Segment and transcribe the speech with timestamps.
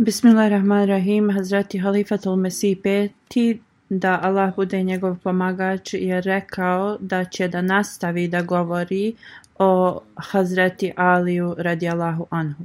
[0.00, 3.60] Bismillahirrahmanirrahim, Hazreti Halifatul Mesih peti,
[3.90, 9.14] da Allah bude njegov pomagač, je rekao da će da nastavi da govori
[9.58, 12.64] o Hazreti Aliju radijallahu anhu.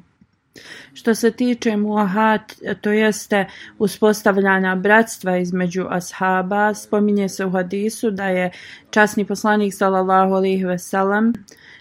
[0.93, 3.45] Što se tiče muahat, to jeste
[3.79, 8.51] uspostavljanja bratstva između ashaba, spominje se u hadisu da je
[8.89, 11.33] časni poslanik sallallahu alaihi ve sellem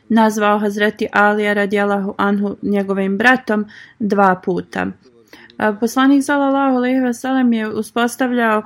[0.09, 3.67] nazvao Hazreti Alija radijallahu anhu njegovim bratom
[3.99, 4.87] dva puta.
[5.81, 8.63] Poslanik sallallahu alejhi ve sellem je uspostavljao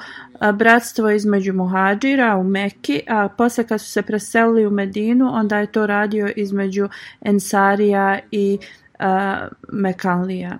[0.54, 5.66] bratstvo između muhadžira u Mekki, a posle kad su se preselili u Medinu, onda je
[5.66, 6.88] to radio između
[7.20, 8.58] Ensarija i
[8.98, 10.58] a, Mekanlija.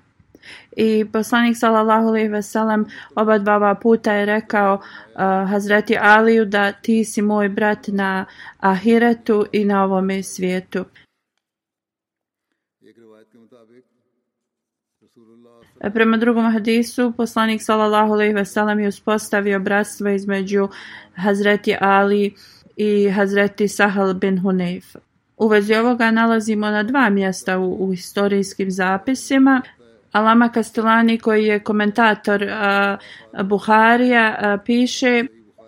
[0.77, 6.73] I poslanik sallallahu alejhi ve sellem oba dva puta je rekao uh, Hazreti Aliju da
[6.73, 8.25] ti si moj brat na
[8.61, 10.85] ahiretu i na ovome svijetu.
[15.87, 20.69] E, prema drugom hadisu, poslanik sallallahu alejhi ve sellem je uspostavio bratstvo između
[21.15, 22.35] Hazreti Ali
[22.77, 24.97] i Hazreti Sahal bin Hunayf.
[25.37, 29.63] U vezi ovoga nalazimo na dva mjesta u, u historijskim zapisima.
[30.13, 32.97] Alama Kastelani koji je komentator a,
[33.45, 35.25] Buharija a, piše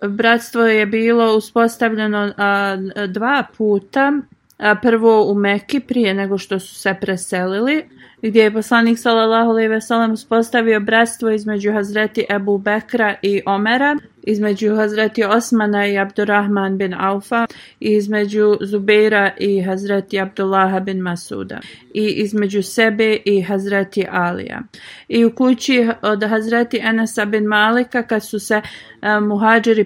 [0.07, 4.13] bratstvo je bilo uspostavljeno a, dva puta.
[4.57, 9.69] a, prvo u Mekki prije nego što su se preselili gdje je poslanik sallallahu alejhi
[9.69, 16.77] ve sellem uspostavio bratstvo između Hazreti Ebu Bekra i Omera, između Hazreti Osmana i Abdurrahman
[16.77, 17.45] bin Aufa,
[17.79, 21.59] i između Zubeira i Hazreti Abdullaha bin Masuda,
[21.93, 24.61] i između sebe i Hazreti Alija.
[25.07, 28.61] I u kući od Hazreti Enesa bin Malika, kad su se
[29.01, 29.39] um,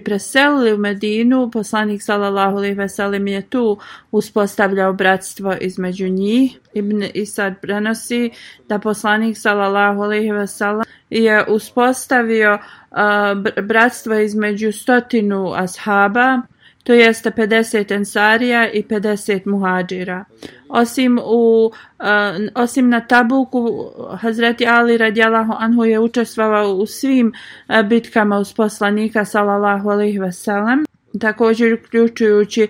[0.04, 3.78] preselili u Medinu, poslanik sallallahu alejhi ve sellem je tu
[4.10, 6.58] uspostavljao bratstvo između njih.
[6.74, 8.30] Ibn Isad prenosi
[8.68, 10.84] da poslanik sallallahu alejhi ve sellem
[11.22, 16.40] je uspostavio uh, bratstvo između stotinu ashaba,
[16.84, 20.24] to jeste 50 ensarija i 50 muhađira.
[20.68, 22.06] Osim, u, uh,
[22.54, 27.32] osim na Tabuku, Hazreti Ali radijalahu anhu je učestvovao u svim
[27.68, 32.68] uh, bitkama uz poslanika sallallahu alaihi wasallam također uključujući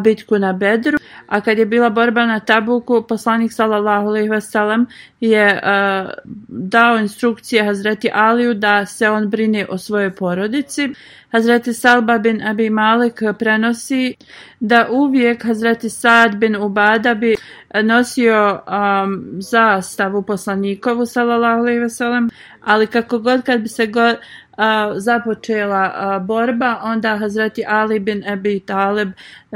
[0.00, 0.98] bitku na Bedru.
[1.26, 4.86] A kad je bila borba na Tabuku, poslanik sallallahu alejhi ve sellem
[5.20, 6.10] je a,
[6.48, 10.88] dao instrukcije Hazreti Aliju da se on brine o svojoj porodici.
[11.32, 14.14] Hazreti Salba bin Abi Malik prenosi
[14.60, 17.36] da uvijek Hazreti Sad bin Ubada bi
[17.82, 22.30] nosio um, zastavu poslanikovu sallallahu alejhi ve sellem,
[22.64, 24.16] ali kako god kad bi se god
[24.58, 29.08] a, započela a, borba, onda Hazreti Ali bin Ebi Talib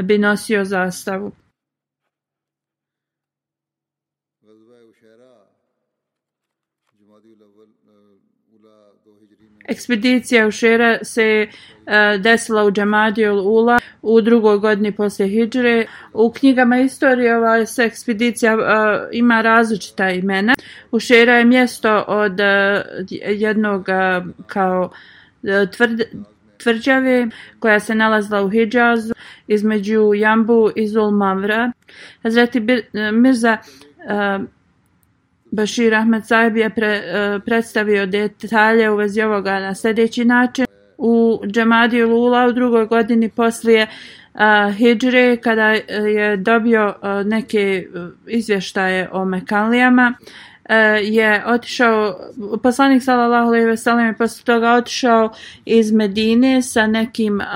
[0.03, 1.33] bi nosio zastavu.
[9.69, 15.87] Ekspedicija u Šera se uh, E, desila u Džamadijul Ula u drugoj godini poslije Hidžre.
[16.13, 18.63] U knjigama istorije ova se ekspedicija uh,
[19.13, 20.55] ima različita imena.
[20.91, 24.91] Ušera je mjesto od uh, jednog uh, kao
[25.43, 26.01] uh, tvrd,
[26.63, 29.15] tvrđave koja se nalazila u Hidžazu
[29.49, 31.73] između Jambu i Zulmavra.
[32.23, 32.67] Hazreti
[33.13, 34.45] Mirza uh,
[35.51, 37.03] Bashir Ahmed Saib je pre,
[37.37, 40.67] uh, predstavio detalje u vezi ovoga na sljedeći način.
[41.05, 43.87] U Džemadi Lula u drugoj godini poslije
[44.35, 52.19] uh, Hidžre, kada uh, je dobio uh, neke uh, izvještaje o Mekanlijama, uh, je otišao,
[52.63, 55.33] poslanik sallallahu alejhi ve sellem je posle toga otišao
[55.65, 57.47] iz Medine sa nekim uh,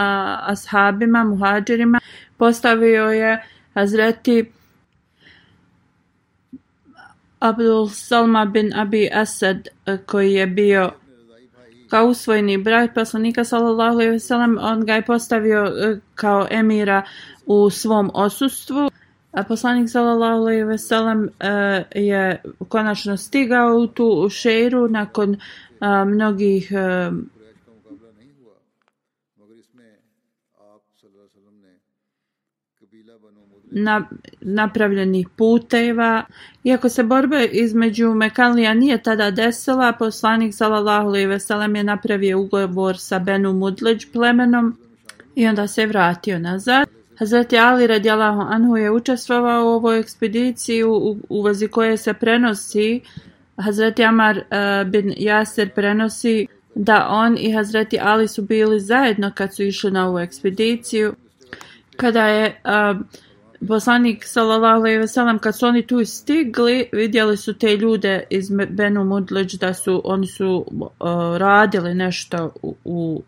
[0.51, 2.01] ashabima, muhadžirima,
[2.37, 3.43] postavio je
[3.75, 4.45] Hazreti
[7.39, 10.91] Abdul Salma bin Abi Asad uh, koji je bio
[11.91, 17.03] kao usvojeni brat poslanika sallallahu alejhi ve sellem on ga je postavio e, kao emira
[17.47, 18.91] u svom osustvu
[19.33, 25.39] a poslanik sallallahu alejhi ve sellem e, je konačno stigao u tu šeiru nakon e,
[26.05, 26.73] mnogih
[33.77, 34.09] na,
[34.41, 36.25] napravljenih puteva.
[36.65, 42.41] Iako se borba između Mekanlija nije tada desila, poslanik sallallahu alejhi ve sellem je napravio
[42.41, 44.77] ugovor sa Benu Mudleđ plemenom
[45.35, 46.89] i onda se vratio nazad.
[47.19, 53.01] Hazreti Ali radijalahu anhu je učestvovao u ovoj ekspediciji u, u vezi koje se prenosi
[53.57, 59.55] Hazreti Amar uh, bin Jasir prenosi da on i Hazreti Ali su bili zajedno kad
[59.55, 61.15] su išli na ovu ekspediciju.
[61.97, 63.01] Kada je uh,
[63.69, 68.51] poslanik sallallahu alejhi ve sellem kad su oni tu stigli vidjeli su te ljude iz
[68.69, 70.91] Benu Mudlić da su oni su uh,
[71.37, 73.23] radili nešto u, u,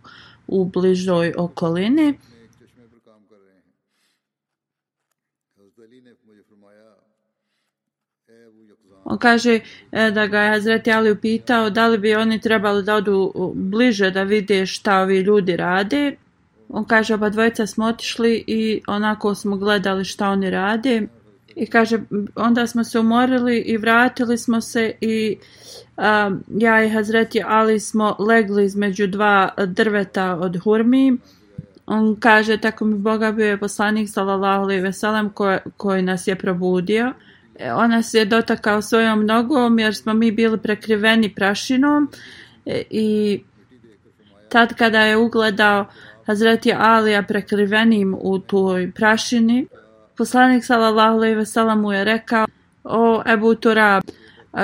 [0.47, 2.15] u bližoj okolini.
[9.05, 9.61] On kaže
[9.93, 14.11] e, da ga je Hazreti Ali upitao da li bi oni trebali da odu bliže
[14.11, 16.17] da vide šta ovi ljudi rade
[16.69, 21.03] on kaže oba dvojica smo otišli i onako smo gledali šta oni rade.
[21.57, 21.99] I kaže
[22.37, 25.37] onda smo se umorili i vratili smo se i
[25.97, 31.19] um, ja i Hazreti Ali smo legli između dva drveta od hurmi.
[31.87, 35.31] On kaže tako mi Boga bio je poslanik sallallahu alejhi ve sellem
[35.77, 37.13] koji, nas je probudio.
[37.59, 42.11] E, Ona se je dotakao svojom nogom jer smo mi bili prekriveni prašinom.
[42.67, 43.41] E, I
[44.49, 45.87] tad kada je ugledao
[46.29, 49.67] Hazreti Alija prekrivenim u toj prašini.
[50.17, 52.47] Poslanik sallallahu alejhi ve sellem mu je rekao:
[52.85, 54.03] "O Ebu Turab",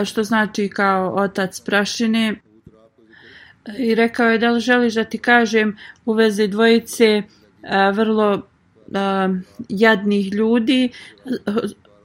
[0.04, 2.34] što znači kao otac prašine.
[3.78, 7.22] I rekao je: "Da li želiš da ti kažem u vezi dvojice
[7.62, 8.42] a, vrlo
[8.94, 9.28] a,
[9.68, 10.90] jadnih ljudi?"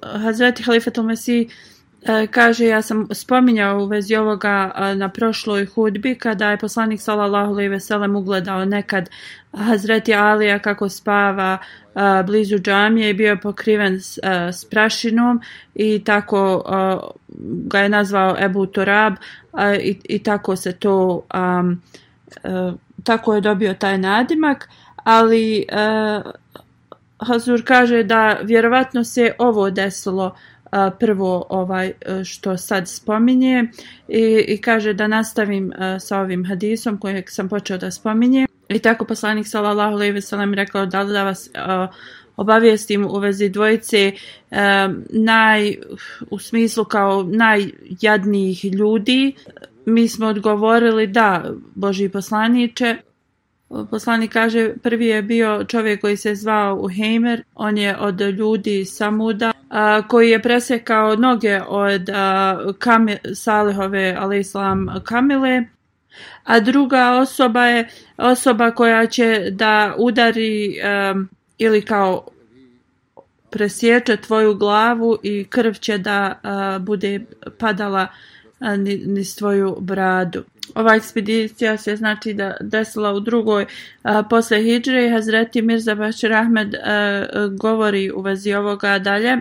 [0.02, 1.52] Hazreti Halifatul Mesih
[2.02, 7.02] E, kaže, ja sam spominjao u vezi ovoga e, na prošloj hudbi, kada je poslanik
[7.02, 9.10] sallallahu alejhi ve sellem ugledao nekad
[9.54, 11.58] Hazreti Alija kako spava
[11.96, 15.42] a, blizu džamije i bio pokriven s, a, s prašinom
[15.76, 17.00] i tako a,
[17.68, 19.14] ga je nazvao Ebu Torab
[19.52, 21.64] a, i, i tako se to a,
[22.44, 22.74] a,
[23.04, 24.70] tako je dobio taj nadimak,
[25.04, 26.22] ali a,
[27.18, 30.36] Hazur kaže da vjerovatno se ovo desilo
[31.00, 33.64] prvo ovaj e, što sad spominje
[34.08, 38.80] i, i kaže da nastavim e, sa ovim hadisom kojeg sam počeo da spominje i
[38.80, 41.52] tako poslanik sallallahu alejhi ve sellem rekao da da vas e,
[42.38, 44.12] obavijestim u vezi dvojice
[45.10, 45.76] naj
[46.30, 49.36] u smislu kao najjadnijih ljudi?
[49.86, 52.98] Mi smo odgovorili da Boži poslaniče.
[53.70, 59.52] Poslanik kaže, prvi je bio čovjek koji se zvao Uheimer, on je od ljudi Samuda,
[59.70, 65.64] a, koji je presekao noge od a, kami, Salihove, ali islam, Kamile,
[66.44, 71.16] a druga osoba je osoba koja će da udari a,
[71.58, 72.28] ili kao
[73.50, 77.20] presječe tvoju glavu i krv će da a, bude
[77.58, 78.08] padala
[79.06, 80.44] niz tvoju bradu.
[80.76, 83.66] Ova ekspedicija se znači da desila u drugoj
[84.04, 87.26] a, posle Hidžre i Hazreti Mirza Bashir Ahmed a,
[87.60, 89.38] govori u vezi ovoga dalje.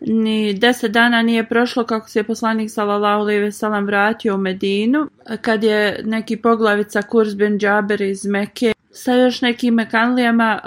[0.00, 4.38] Ni deset dana nije prošlo kako se je poslanik sallallahu alejhi ve sellem vratio u
[4.38, 5.08] Medinu,
[5.40, 10.60] kad je neki poglavica Kurs bin Džaber iz Mekke sa još nekim mekanlijama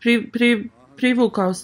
[0.00, 1.54] pri, pri, privukao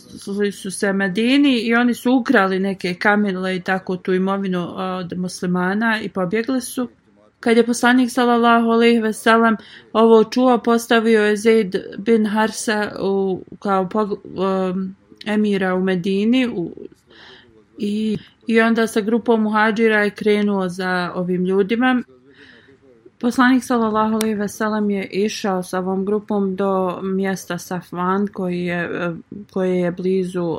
[0.53, 6.01] su se Medini i oni su ukrali neke kamile i tako tu imovinu od muslimana
[6.01, 6.89] i pobjegli su.
[7.47, 9.57] Kad je poslanik sallallahu alejhi ve sellem
[9.93, 16.73] ovo čuo, postavio je Zaid bin Harsa u, kao pog, um, emira u Medini u,
[17.79, 22.03] i, i onda sa grupom muhađira je krenuo za ovim ljudima.
[23.21, 28.91] Poslanik sallallahu alejhi ve sellem je išao sa ovom grupom do mjesta Safvan koji je
[29.53, 30.59] koji je blizu uh,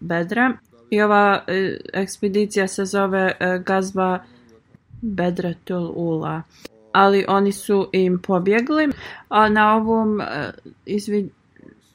[0.00, 0.52] Bedra
[0.90, 1.54] I ova uh,
[1.92, 4.18] ekspedicija se zove uh, Gazba
[5.04, 6.42] Bedretul Ula.
[6.92, 8.88] Ali oni su im pobjegli,
[9.28, 10.24] a na ovom e,
[10.86, 11.30] izvid,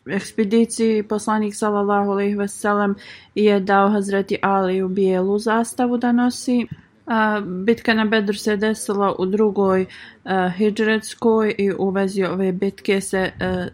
[0.05, 2.95] ekspediciji poslanik sallallahu alejhi ve sellem
[3.35, 6.67] je dao Hazreti Ali u bijelu zastavu da nosi.
[7.05, 9.85] A, bitka na Bedru se desila u drugoj
[10.23, 13.67] a, hidžretskoj i u vezi ove bitke se e, a,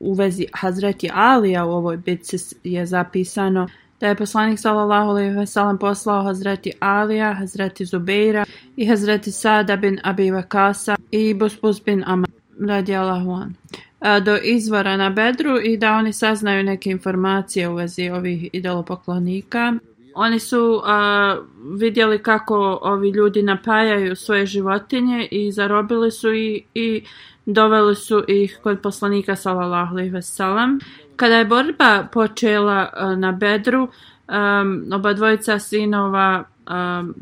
[0.00, 3.68] u vezi Hazreti Alija u ovoj bitci je zapisano
[4.00, 8.44] da je poslanik sallallahu alejhi ve sellem poslao Hazreti Alija, Hazreti Zubeira
[8.76, 12.28] i Hazreti Sada bin Abi Vakasa i Busbus bin Amr
[12.60, 13.54] radijallahu an
[14.00, 19.74] e, do izvora na Bedru i da oni saznaju neke informacije u vezi ovih idolopoklonika.
[20.14, 21.36] Oni su a,
[21.78, 27.02] vidjeli kako ovi ljudi napajaju svoje životinje i zarobili su i, i
[27.46, 30.80] doveli su ih kod poslanika sallallahu alejhi ve sellem.
[31.18, 37.14] Kada je borba počela uh, na Bedru, um, oba dvojica sinova um,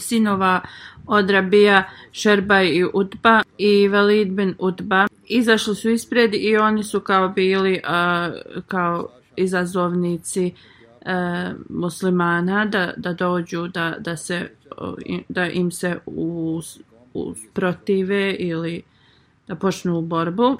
[0.00, 0.60] sinova
[1.06, 7.00] od Rabija Šerbaj i Utba i Velid bin Utba izašli su ispred i oni su
[7.00, 10.52] kao bili uh, kao izazovnici
[11.00, 11.10] uh,
[11.68, 14.50] muslimana da, da dođu da, da se
[15.28, 16.78] da im se us,
[17.14, 18.82] usprotive ili
[19.48, 20.56] da počnu borbu.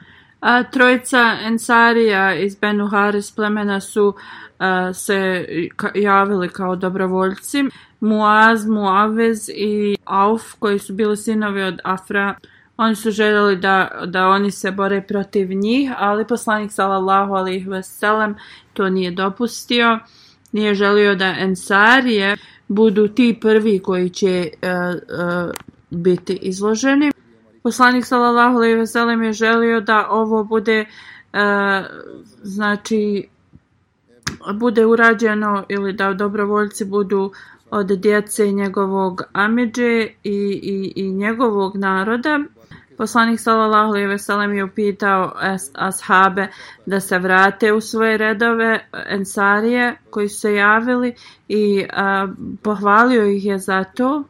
[0.46, 4.14] A trojica Ensarija iz Benu Haris plemena su
[4.58, 5.46] a, se
[5.94, 7.64] javili kao dobrovoljci.
[8.00, 12.34] Muaz, Muavez i Auf koji su bili sinovi od Afra
[12.76, 18.34] Oni su željeli da, da oni se bore protiv njih, ali poslanik sallallahu alaihi wasallam
[18.72, 19.98] to nije dopustio.
[20.52, 22.36] Nije želio da ensarije
[22.68, 25.50] budu ti prvi koji će uh, uh,
[25.90, 27.10] biti izloženi.
[27.66, 30.86] Poslanik sallallahu alejhi ve sellem je želio da ovo bude e,
[32.42, 33.28] znači
[34.54, 37.32] bude urađeno ili da dobrovoljci budu
[37.70, 42.40] od djece njegovog Amidže i, i, i njegovog naroda
[42.96, 45.32] Poslanik sallallahu alejhi ve sellem je upitao
[45.74, 46.48] ashabe
[46.86, 51.14] da se vrate u svoje redove ensarije koji su se javili
[51.48, 52.28] i a,
[52.62, 54.24] pohvalio ih je za to.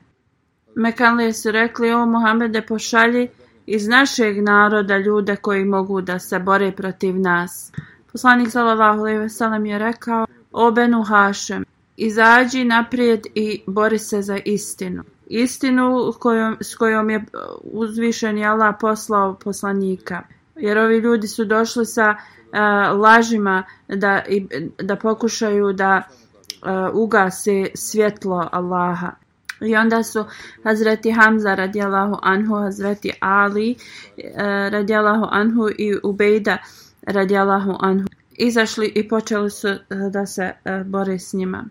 [0.76, 3.28] Mekanlije su rekli, o Muhammede pošalji
[3.66, 7.72] iz našeg naroda ljude koji mogu da se bore protiv nas.
[8.12, 11.64] Poslanik sallallahu alejhi ve sellem je rekao, o Benu Hašem,
[11.96, 17.24] izađi naprijed i bori se za istinu istinu kojom, s kojom je
[17.62, 20.22] uzvišen Allah poslao poslanika.
[20.56, 24.46] Jer ovi ljudi su došli sa uh, lažima da, i,
[24.82, 29.10] da pokušaju da e, uh, ugase svjetlo Allaha.
[29.60, 30.24] I onda su
[30.64, 36.58] Hazreti Hamza radijalahu anhu, Hazreti Ali eh, uh, radijalahu anhu i Ubejda
[37.02, 39.76] radijalahu anhu izašli i počeli su uh,
[40.12, 41.64] da se uh, bore s njima.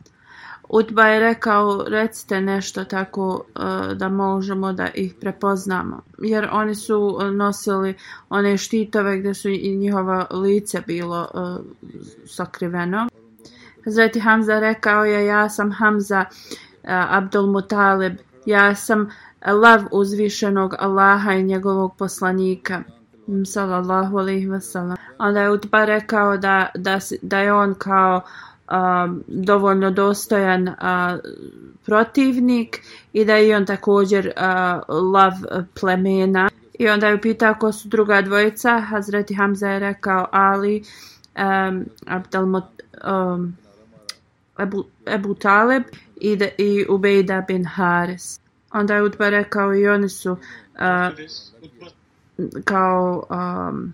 [0.70, 6.02] Utba je rekao, recite nešto tako uh, da možemo da ih prepoznamo.
[6.18, 7.96] Jer oni su nosili
[8.30, 11.66] one štitove gdje su i njihova lice bilo uh,
[12.26, 13.08] sakriveno.
[13.84, 18.14] Hazreti Hamza rekao je, ja sam Hamza uh, Abdul Mutalib,
[18.46, 19.10] ja sam
[19.46, 22.84] lav uzvišenog Allaha i njegovog poslanika.
[23.46, 24.96] Sallallahu alaihi wasallam.
[25.18, 28.22] Onda je Utba rekao da, da, da je on kao
[28.68, 31.18] a, dovoljno dostojan a,
[31.86, 32.82] protivnik
[33.14, 35.34] i da je on također a, lav
[35.80, 36.50] plemena.
[36.80, 38.80] I onda je upitao ko su druga dvojica.
[38.80, 40.84] Hazreti Hamza je rekao Ali,
[41.38, 42.64] um, Abdelmot,
[43.08, 43.56] um,
[44.60, 45.84] Ebu, Ebu Taleb
[46.22, 48.40] i, de, i Ubejda bin Haris.
[48.74, 50.38] Onda je Utba rekao i oni su uh,
[52.64, 53.94] kao um,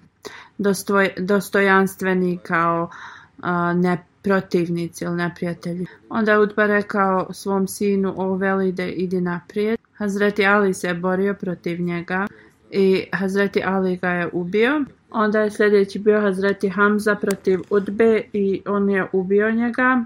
[0.57, 2.89] dostoj, dostojanstveni, kao
[3.37, 5.85] uh, ne protivnici ili neprijatelji.
[6.09, 9.79] Onda je Utba rekao svom sinu o Velide idi naprijed.
[9.93, 12.27] Hazreti Ali se borio protiv njega
[12.71, 14.85] i Hazreti Ali ga je ubio.
[15.11, 20.05] Onda je sljedeći bio Hazreti Hamza protiv Udbe i on je ubio njega.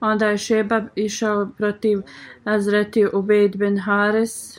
[0.00, 2.02] Onda je Šeba išao protiv
[2.44, 4.58] Hazreti Ubejd ben Hares.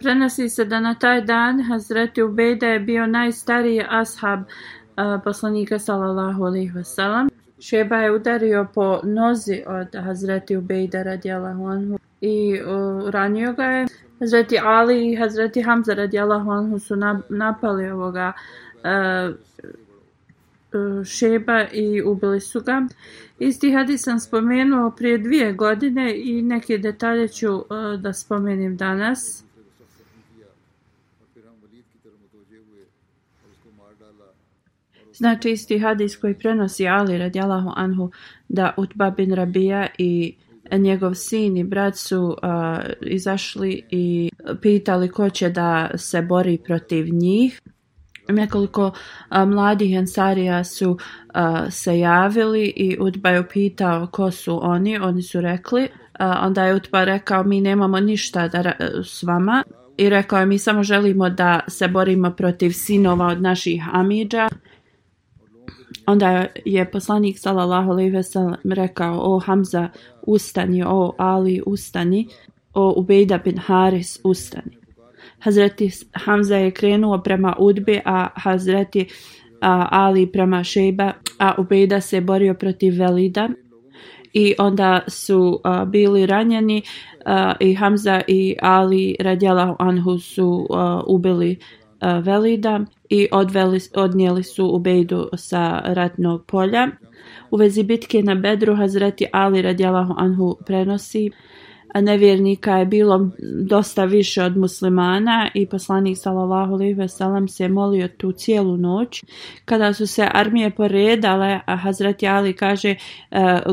[0.00, 4.40] Prenosi se da na taj dan Hazreti Ubejda je bio najstariji ashab
[5.24, 7.28] poslanika sallallahu alaihi wasallam.
[7.58, 13.86] Šeba je udario po nozi od Hazreti Ubejda radijalahu anhu i uh, ranio ga je.
[14.20, 16.96] Hazreti Ali i Hazreti Hamza radijalahu anhu su
[17.28, 18.32] napali ovoga
[18.84, 19.34] uh,
[20.74, 22.86] E, Šeba i ubili su ga.
[23.38, 29.44] Isti hadis sam spomenuo prije dvije godine i neke detalje ću e, da spomenim danas.
[35.12, 38.10] Znači isti hadis koji prenosi Ali radijalahu anhu
[38.48, 40.34] da Utba bin Rabija i
[40.72, 42.36] njegov sin i brat su uh,
[43.00, 44.30] izašli i
[44.62, 47.60] pitali ko će da se bori protiv njih.
[48.28, 48.90] Nekoliko
[49.28, 50.98] a, mladih ensarija su
[51.34, 54.98] a, se javili i Utba je pitao ko su oni.
[54.98, 55.88] Oni su rekli,
[56.18, 58.72] A, onda je Utba rekao mi nemamo ništa da
[59.04, 59.64] s vama.
[59.96, 64.48] I rekao je mi samo želimo da se borimo protiv sinova od naših amidža.
[66.06, 69.88] Onda je poslanik sallallahu alejhi ve sellem rekao: "O Hamza,
[70.22, 72.28] ustani, o Ali, ustani,
[72.74, 74.83] o Ubejda bin Haris, ustani."
[75.44, 79.06] Hazreti Hamza je krenuo prema Udbi, a Hazreti
[79.60, 83.48] a, Ali prema Šejba, a Ubejda se borio protiv Velida.
[84.32, 86.82] I onda su a, bili ranjeni
[87.24, 91.58] a, i Hamza i Ali radjela anhu su a, ubili
[92.00, 96.88] a, Velida i odveli, odnijeli su Ubejdu sa ratnog polja.
[97.50, 101.30] U vezi bitke na Bedru Hazreti Ali radjela anhu prenosi
[102.00, 103.30] nevjernika je bilo
[103.66, 109.24] dosta više od muslimana i poslanik sallallahu alejhi ve sellem se molio tu cijelu noć.
[109.64, 112.96] Kada su se armije poredale a Hazreti Ali kaže e,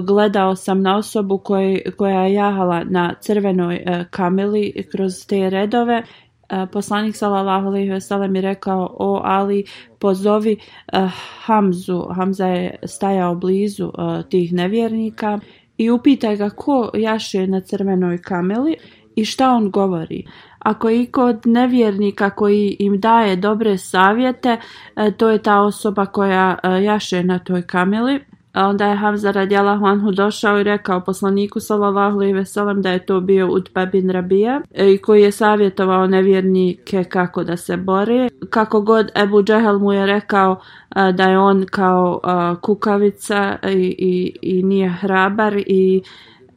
[0.08, 6.04] gledao sam na osobu koj, koja je jahala na crvenoj e, kameli kroz te redove.
[6.50, 9.64] E, poslanik sallallahu alejhi ve sellem je rekao o Ali
[10.02, 10.58] pozovi
[10.94, 11.12] uh,
[11.46, 12.02] Hamzu.
[12.16, 13.94] Hamza je stajao blizu uh,
[14.30, 15.40] tih nevjernika
[15.82, 18.76] i upitaj ga ko jaše na crvenoj kameli
[19.16, 20.26] i šta on govori.
[20.60, 24.58] Ako je iko kod nevjernika koji im daje dobre savjete
[24.96, 28.20] e, to je ta osoba koja e, jaše na toj kameli.
[28.54, 32.92] A onda je Hamza radijalahu anhu došao i rekao poslaniku sallallahu alejhi ve sellem da
[32.92, 37.78] je to bio Utba bin Rabija e, i koji je savjetovao nevjernike kako da se
[37.78, 38.30] bore.
[38.50, 43.96] Kako god Ebu Džehel mu je rekao a, da je on kao a, kukavica i,
[43.98, 46.02] i, i nije hrabar i,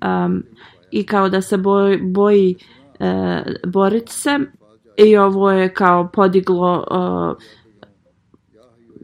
[0.04, 0.42] um,
[0.90, 2.56] i kao da se boj, boji
[3.00, 4.38] e, boriti se.
[4.96, 7.42] I ovo je kao podiglo uh,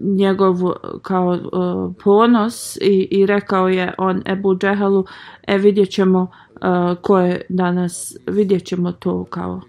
[0.00, 0.56] njegov
[1.02, 5.04] kao uh, ponos i, i rekao je on Ebu Džehalu
[5.46, 9.60] e vidjet ćemo uh, ko je danas vidjet ćemo to kao.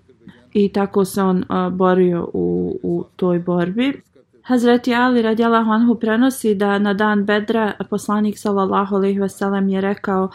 [0.54, 4.02] I tako se on uh, borio u, u toj borbi.
[4.44, 9.82] Hazreti Ali radijalahu anhu prenosi da na dan Bedra poslanik sallallahu alejhi ve sellem je
[9.82, 10.30] rekao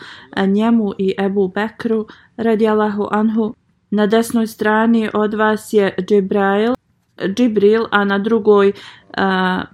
[0.47, 2.07] njemu i Ebu Bekru
[2.37, 3.55] radijalahu anhu
[3.91, 6.75] na desnoj strani od vas je Džibrail
[7.35, 8.73] Džibril a na drugoj
[9.17, 9.65] a,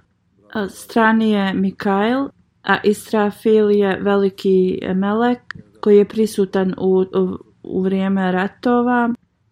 [0.69, 2.27] strani je Mikael,
[2.63, 5.39] a Israfil je veliki melek
[5.81, 9.09] koji je prisutan u, u, u vrijeme ratova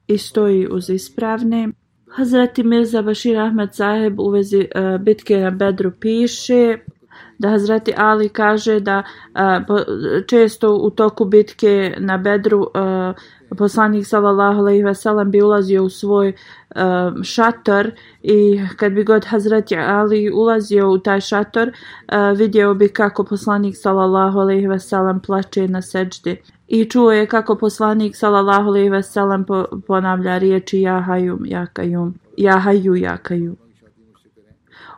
[0.08, 1.70] i stoji uz ispravne.
[2.12, 6.78] Hazreti Mirza Bashir Ahmed Saheb u vezi uh, bitke na Bedru piše
[7.40, 9.78] da Hazreti Ali kaže da uh,
[10.28, 12.68] često u toku bitke na Bedru uh,
[13.58, 16.34] poslanik sallallahu alejhi ve sellem bi ulazio u svoj
[16.76, 17.92] um, šator
[18.24, 23.76] i kad bi god Hazreti Ali ulazio u taj šator uh, vidio bi kako poslanik
[23.78, 29.04] sallallahu alejhi ve sellem plače na sećdi i čuo je kako poslanik sallallahu alejhi ve
[29.04, 33.56] sellem po, ponavlja riječi ja hayum ja kayum ja hayu ja kayum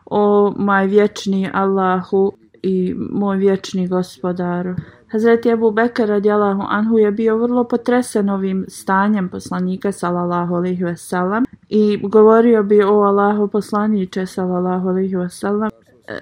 [0.05, 2.33] o moj vječni Allahu
[2.63, 4.75] i moj vječni gospodaru.
[5.13, 11.43] Hazreti Abu Bekar radijalahu anhu je bio vrlo potresen ovim stanjem poslanika sallallahu alaihi wasallam
[11.69, 15.69] i govorio bi o Allahu poslaniće sallallahu alaihi wasallam.
[16.07, 16.19] E,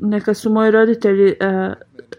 [0.00, 1.74] neka su moji roditelji e,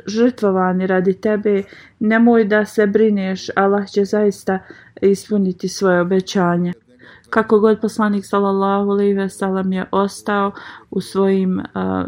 [0.06, 1.64] žrtvovani radi tebe
[2.00, 4.60] nemoj da se brineš Allah će zaista
[5.02, 6.74] ispuniti svoje obećanje.
[7.30, 10.52] Kako god poslanik sallallahu alaihi wasallam je ostao
[10.92, 12.06] u svojim uh,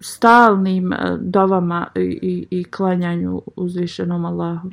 [0.00, 4.70] stalnim e, dovama i, i, i klanjanju uzvišenom Allahu.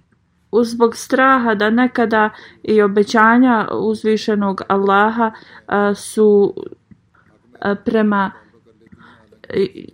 [0.51, 2.29] Uzbog straha da nekada
[2.63, 5.31] i obećanja uzvišenog Allaha
[5.67, 6.53] a, su
[7.59, 8.31] a, prema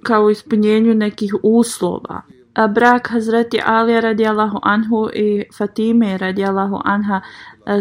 [0.03, 2.21] kao ispunjenju nekih uslova.
[2.53, 7.21] A brak Hazreti Ali radijallahu anhu i Fatime radijallahu anha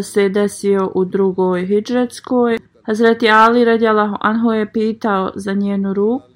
[0.03, 2.57] se desio u drugoj hijđretskoj.
[2.85, 6.30] Hazreti Ali radijallahu anhu je pitao za njenu ruku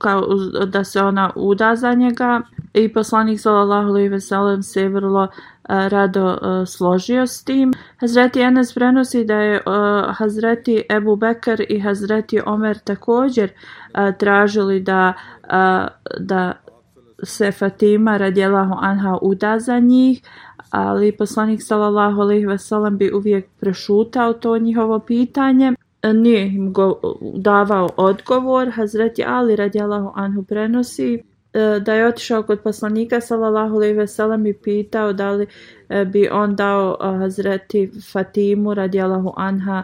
[0.00, 0.22] kao
[0.66, 2.40] da se ona uda za njega
[2.74, 7.72] i poslanik sallallahu alejhi ve sellem se vrlo eh, rado eh, složio s tim.
[8.00, 13.50] Hazreti Enes prenosi da je uh, Hazreti Ebu Bekr i Hazreti Omer također
[14.18, 15.12] tražili da
[16.20, 16.52] da
[17.22, 20.22] se Fatima radijallahu anha uda za njih,
[20.70, 26.72] ali poslanik sallallahu alejhi ve sellem bi uvijek prešutao to njihovo pitanje E, nije im
[26.72, 27.00] go,
[27.34, 28.70] davao odgovor.
[28.70, 31.14] Hazreti Ali radijalahu anhu prenosi
[31.52, 35.46] e, da je otišao kod poslanika sallallahu alejhi ve sellem i pitao da li
[35.88, 39.82] e, bi on dao Hazreti Fatimu radijallahu anha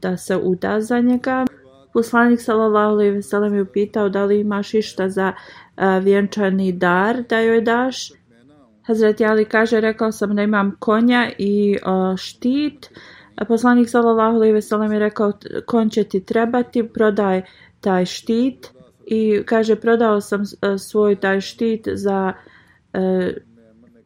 [0.00, 1.44] da se uda za njega.
[1.92, 5.32] Poslanik sallallahu alejhi ve sellem je pitao da li imaš išta za
[6.02, 8.12] vjenčani dar da joj daš.
[8.82, 11.76] Hazreti Ali kaže, rekao sam da imam konja i
[12.16, 12.90] štit.
[13.44, 15.32] Poslanik sallallahu alejhi ve sellem je rekao
[15.66, 17.42] kon će ti trebati, prodaj
[17.80, 18.70] taj štit
[19.06, 22.32] i kaže prodao sam e, svoj taj štit za
[22.92, 23.34] e,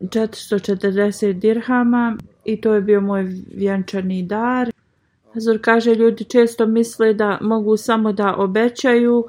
[0.01, 3.23] 440 dirhama i to je bio moj
[3.55, 4.71] vjenčani dar.
[5.35, 9.27] Hazur kaže ljudi često misle da mogu samo da obećaju uh,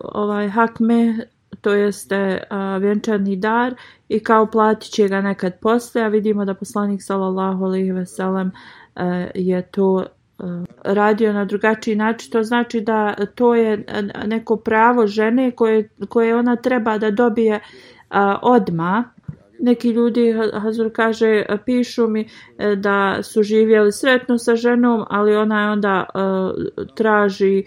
[0.00, 1.26] ovaj hakme
[1.60, 3.74] to jeste uh, vjenčani dar
[4.08, 8.46] i kao platit će ga nekad posle a vidimo da poslanik sallallahu alejhi ve sellem
[8.46, 10.44] uh, Eh, je to eh,
[10.84, 12.30] radio na drugačiji način.
[12.32, 13.84] To znači da to je
[14.26, 17.60] neko pravo žene koje koje ona treba da dobije eh,
[18.42, 19.04] odma.
[19.58, 22.28] Neki ljudi, Hazur kaže, pišu mi
[22.76, 26.06] da su živjeli sretno sa ženom, ali ona je onda
[26.94, 27.64] traži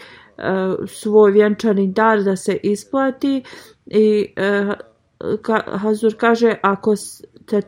[0.88, 3.44] svoj vjenčani dar da se isplati.
[3.86, 4.34] I
[5.74, 6.94] Hazur kaže, ako
[7.46, 7.62] te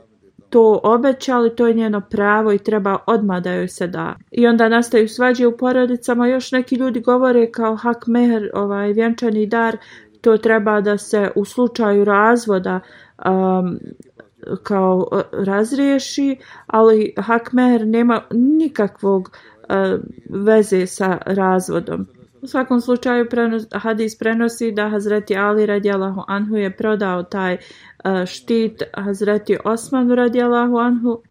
[0.50, 4.16] to obećali, to je njeno pravo i treba odmah da joj se da.
[4.32, 9.46] I onda nastaju svađe u porodicama, još neki ljudi govore kao hak meher, ovaj vjenčani
[9.46, 9.78] dar,
[10.22, 12.80] to treba da se u slučaju razvoda
[13.26, 13.80] um,
[14.64, 22.08] kao uh, razriješi, ali Hakmer nema nikakvog uh, veze sa razvodom.
[22.42, 28.26] U svakom slučaju prenos, hadis prenosi da Hazreti Ali radijalahu anhu je prodao taj uh,
[28.26, 31.22] štit Hazreti Osmanu radijalahu anhu.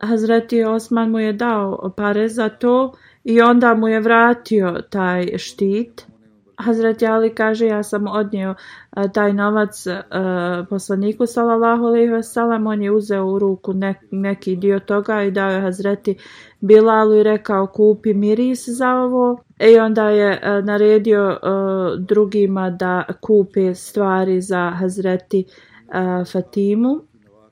[0.00, 2.92] Hazreti Osman mu je dao pare za to
[3.24, 6.06] i onda mu je vratio taj štit.
[6.56, 8.54] Hazreti Ali kaže ja sam odnio
[8.96, 9.94] e, taj novac uh,
[10.70, 15.30] poslaniku sallallahu alejhi ve sellem on je uzeo u ruku ne, neki dio toga i
[15.30, 16.16] dao je Hazreti
[16.60, 22.70] Bilalu i rekao kupi miris za ovo e, i onda je e, naredio a, drugima
[22.70, 25.44] da kupe stvari za Hazreti
[25.88, 27.08] a, Fatimu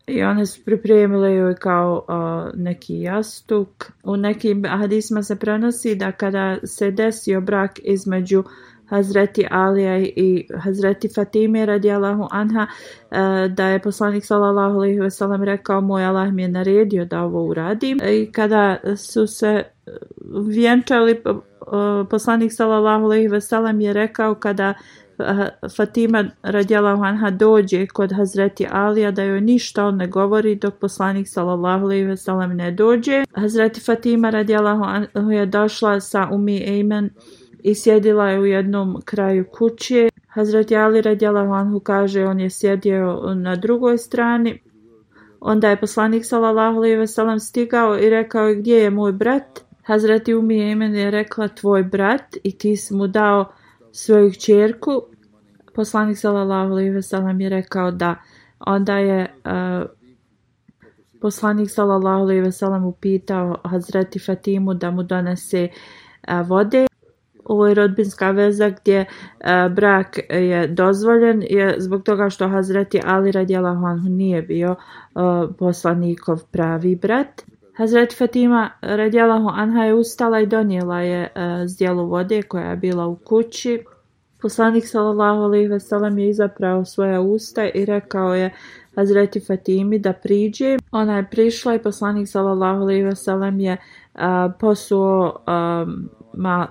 [0.07, 3.93] i one su pripremile joj kao uh, neki jastuk.
[4.03, 8.45] U nekim hadisma se prenosi da kada se desio brak između
[8.87, 12.67] Hazreti Alija i Hazreti Fatime radijalahu anha
[13.11, 17.23] eh, da je poslanik sallallahu alejhi ve sellem rekao moj Allah mi je naredio da
[17.23, 17.99] ovo uradim.
[18.09, 19.93] I kada su se eh,
[20.47, 21.19] vjenčali eh,
[22.11, 24.75] poslanik sallallahu alejhi ve sellem je rekao kada
[25.77, 31.29] Fatima radijalahu anha dođe kod Hazreti Alija da joj ništa on ne govori dok poslanik
[31.29, 33.25] sallallahu alejhi ve sellem ne dođe.
[33.35, 37.11] Hazreti Fatima radijalahu anha je došla sa Umi Ejmen
[37.67, 40.09] i sjedila je u jednom kraju kuće.
[40.29, 44.63] Hazrat Ali radijalahu anhu kaže on je sjedio na drugoj strani.
[45.41, 49.61] Onda je poslanik sallallahu alejhi ve sellem stigao i rekao gdje je moj brat?
[49.83, 53.53] Hazreti Umi Emen je rekla tvoj brat i ti si mu dao
[53.93, 55.03] svoju čerku.
[55.75, 58.15] Poslanik sallallahu alejhi ve sellem je rekao da
[58.61, 59.91] onda je uh,
[61.21, 65.69] poslanik sallallahu alejhi ve sellem upitao Hazreti Fatimu da mu donese
[66.29, 66.86] uh, vode
[67.47, 69.07] ovo je rodbinska veza gdje e,
[69.69, 75.19] brak je dozvoljen je zbog toga što Hazreti Ali radijalahu anhu nije bio e,
[75.59, 77.43] poslanikov pravi brat.
[77.77, 81.29] Hazreti Fatima radijalahu anha je ustala i donijela je e,
[81.67, 83.85] zdjelu vode koja je bila u kući.
[84.43, 88.51] Poslanik sallallahu alejhi ve sellem je izaprao svoja usta i rekao je
[88.97, 90.77] Hazreti Fatimi da priđe.
[90.91, 93.77] Ona je prišla i poslanik sallallahu alejhi ve sellem je
[94.15, 95.87] a, posuo a,
[96.35, 96.67] ma,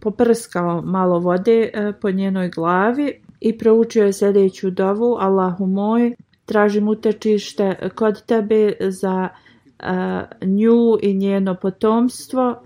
[0.00, 6.88] poprskao malo vode e, po njenoj glavi i proučio je sljedeću dovu Allahu moj, tražim
[6.88, 9.88] utečište kod tebe za uh,
[10.48, 12.62] nju i njeno potomstvo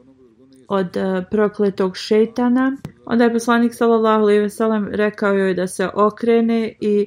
[0.68, 2.76] od uh, prokletog šetana.
[3.06, 7.06] Onda je poslanik sallallahu alejhi ve sellem rekao joj da se okrene i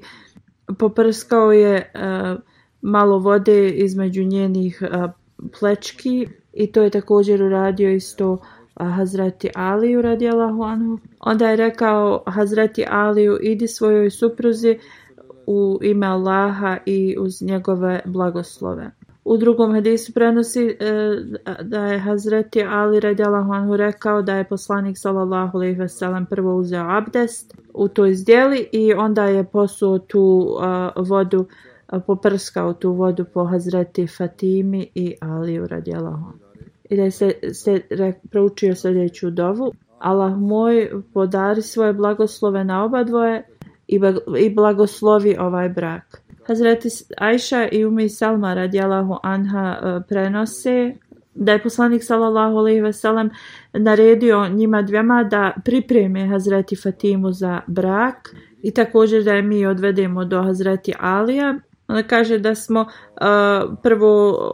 [0.78, 1.92] poprskao je
[2.82, 4.82] malo vode između njenih
[5.60, 8.38] plečki i to je također uradio isto
[8.80, 11.00] Hazreti Aliju radijalahu anhu.
[11.20, 14.80] Onda je rekao Hazreti Aliju idi svojoj supruzi
[15.48, 18.92] u ime Allaha i uz njegove blagoslove.
[19.26, 20.94] U drugom hadisu prenosi e,
[21.62, 26.56] da je Hazreti Ali radijalahu anhu rekao da je poslanik sallallahu alejhi ve sellem prvo
[26.56, 31.46] uzeo abdest u toj zdjeli i onda je posuo tu uh, vodu
[31.94, 36.45] e, poprskao tu vodu po Hazreti Fatimi i Aliju radijalahu anhu
[36.90, 39.74] i da je se, se re, proučio sljedeću dovu.
[40.00, 43.48] Allah moj podari svoje blagoslove na oba dvoje
[43.88, 44.00] i,
[44.40, 46.22] i blagoslovi ovaj brak.
[46.48, 50.96] Hazreti Ajša i Umi Salma radijalahu anha e, prenose
[51.36, 53.30] da je poslanik sallallahu alejhi ve sellem
[53.74, 60.26] naredio njima dvema da pripreme Hazreti Fatimu za brak i također da je mi odvedemo
[60.26, 61.56] do Hazreti Alija.
[61.88, 64.52] Ona kaže da smo uh, prvo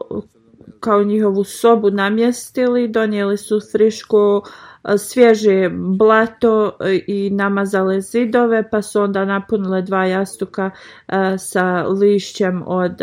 [0.82, 4.44] kao njihovu sobu namjestili, donijeli su friško
[4.84, 10.72] e, svježe blato e, i namazale zidove, pa su onda napunile dva jastuka
[11.08, 12.94] e, sa lišćem od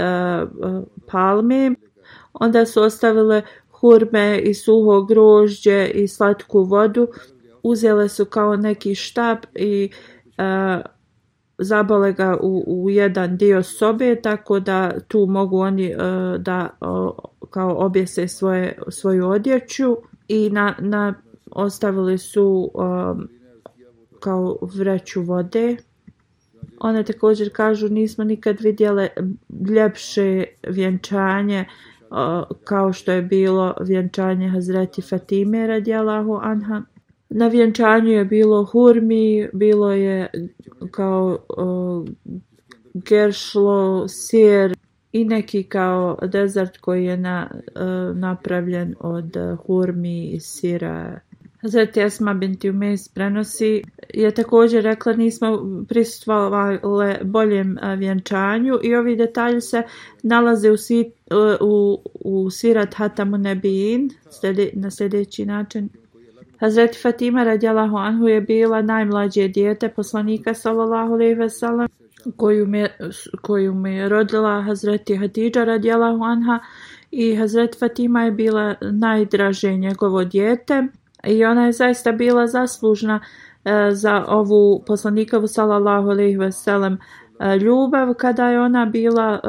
[1.07, 1.75] palme.
[2.33, 7.09] Onda su ostavile hurme i suho grožđe i slatku vodu.
[7.63, 9.91] Uzele su kao neki štap i
[10.39, 10.98] uh,
[11.59, 17.11] zabole ga u, u jedan dio sobe, tako da tu mogu oni uh, da uh,
[17.51, 19.97] kao objese svoje, svoju odjeću
[20.29, 21.15] i na, na
[21.51, 23.29] ostavili su um,
[24.21, 25.77] kao vreću vode.
[26.81, 29.09] One također kažu nismo nikad vidjele
[29.71, 31.65] ljepše vjenčanje
[32.11, 36.83] uh, kao što je bilo vjenčanje Hazreti Fatime radijalahu anha.
[37.31, 40.31] Na vjenčanju je bilo hurmi, bilo je
[40.91, 42.09] kao uh,
[42.95, 44.75] geršlo, sir
[45.13, 49.37] i neki kao dezert koji je na, uh, napravljen od
[49.67, 51.21] hurmi i sira
[51.63, 53.83] Hazreti Esma binti Umejs prenosi
[54.15, 55.49] je također rekla nismo
[55.89, 56.79] prisustvovali
[57.25, 59.83] boljem e, vjenčanju i ovi detalji se
[60.23, 64.11] nalaze u, e, u, u Sirat Hatamu Nebijin
[64.73, 65.89] na sljedeći način.
[66.61, 71.89] Hazreti Fatima radijalahu anhu je bila najmlađe dijete poslanika sallallahu alejhi ve sellem
[72.37, 72.89] koju me
[73.43, 76.59] koju me je rodila Hazreti Hadidža radijalahu anha
[77.11, 80.87] i Hazret Fatima je bila najdraže njegovo dijete
[81.25, 83.21] i ona je zaista bila zaslužna
[83.65, 86.99] e, za ovu poslanikovu sallallahu alejhi ve sellem
[87.61, 89.49] ljubav kada je ona bila e,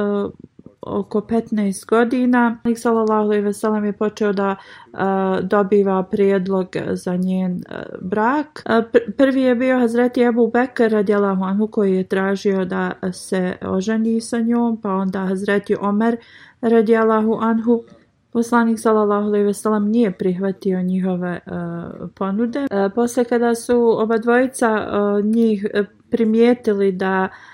[0.81, 2.57] oko 15 godina.
[2.63, 4.55] Nik sallallahu alejhi ve sellem je počeo da
[4.93, 8.61] a, dobiva prijedlog za njen a, brak.
[8.65, 13.55] A, pr prvi je bio Hazreti Abu Bekr radijallahu anhu koji je tražio da se
[13.61, 16.17] oženi sa njom, pa onda Hazreti Omer
[16.61, 17.83] radijallahu anhu
[18.31, 22.59] Poslanik sallallahu alejhi ve sellem nije prihvatio njihove uh, ponude.
[22.59, 27.48] Uh, posle kada su oba dvojica uh, njih e, primijetili da uh,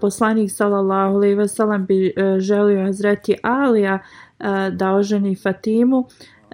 [0.00, 3.98] poslanik sallallahu alejhi ve sellem bi uh, želio Hazreti Alija
[4.40, 6.06] e, da oženi Fatimu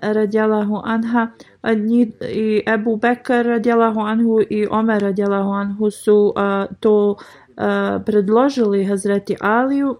[0.03, 1.29] e, radijallahu anha
[1.77, 6.35] njih, i Ebu Bekr radijallahu anhu i Omer radijallahu anhu su
[6.81, 7.17] to
[8.07, 9.97] predložili Hazreti Aliju.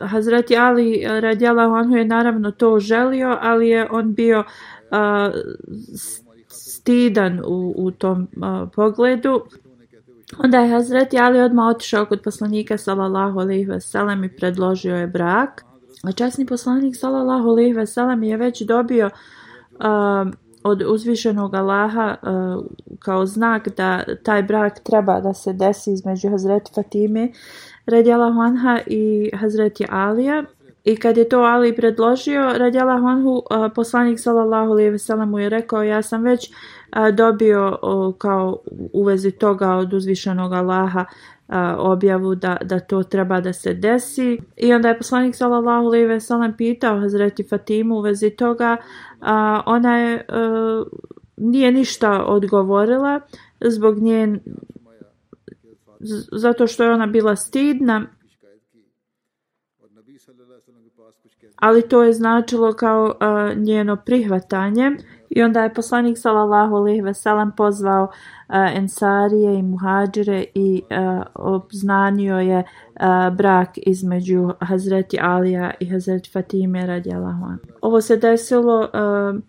[0.00, 4.44] Hazreti Ali radijalahu anhu je naravno to želio, ali je on bio
[6.82, 9.40] stidan u, u tom uh, pogledu.
[10.38, 15.06] Onda je Hazreti Ali odmah otišao kod poslanika sallallahu alejhi ve sellem i predložio je
[15.06, 15.64] brak.
[16.02, 20.32] A časni poslanik sallallahu alejhi ve sellem je već dobio uh,
[20.64, 22.64] od uzvišenog Allaha uh,
[22.98, 27.28] kao znak da taj brak treba da se desi između Hazreti Fatime
[27.86, 30.44] radjala Anha i Hazreti Alija.
[30.84, 33.42] I kad je to Ali predložio, radjala Anhu, uh,
[33.74, 36.56] poslanik sallallahu alejhi ve sellem mu je rekao ja sam već uh,
[37.12, 37.78] dobio
[38.18, 38.58] kao
[38.92, 41.04] u vezi toga od uzvišenog Allaha
[41.78, 44.38] objavu da, da to treba da se desi.
[44.56, 48.76] I onda je poslanik sallallahu alejhi ve sellem pitao Hazreti Fatimu u vezi toga,
[49.20, 50.84] a ona je a,
[51.36, 53.20] nije ništa odgovorila
[53.60, 54.38] zbog nje
[56.32, 58.06] zato što je ona bila stidna
[61.56, 64.90] ali to je značilo kao a, njeno prihvatanje
[65.36, 71.22] i onda je poslanik sallallahu alejhi ve sellem pozvao uh, ensarije i muhadžire i uh,
[71.34, 77.58] obznanio je uh, brak između Hazreti Alija i Hazreti Fatime radijallahu anha.
[77.80, 79.40] Ovo se desilo uh,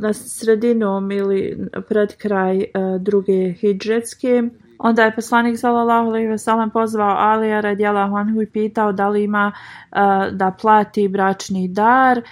[0.00, 4.42] na sredinom ili pred kraj uh, druge hidžretske
[4.84, 9.24] Onda je poslanik sallallahu alejhi ve sellem pozvao Alija radijallahu anhu i pitao da li
[9.24, 9.98] ima uh,
[10.32, 12.18] da plati bračni dar.
[12.18, 12.24] Uh,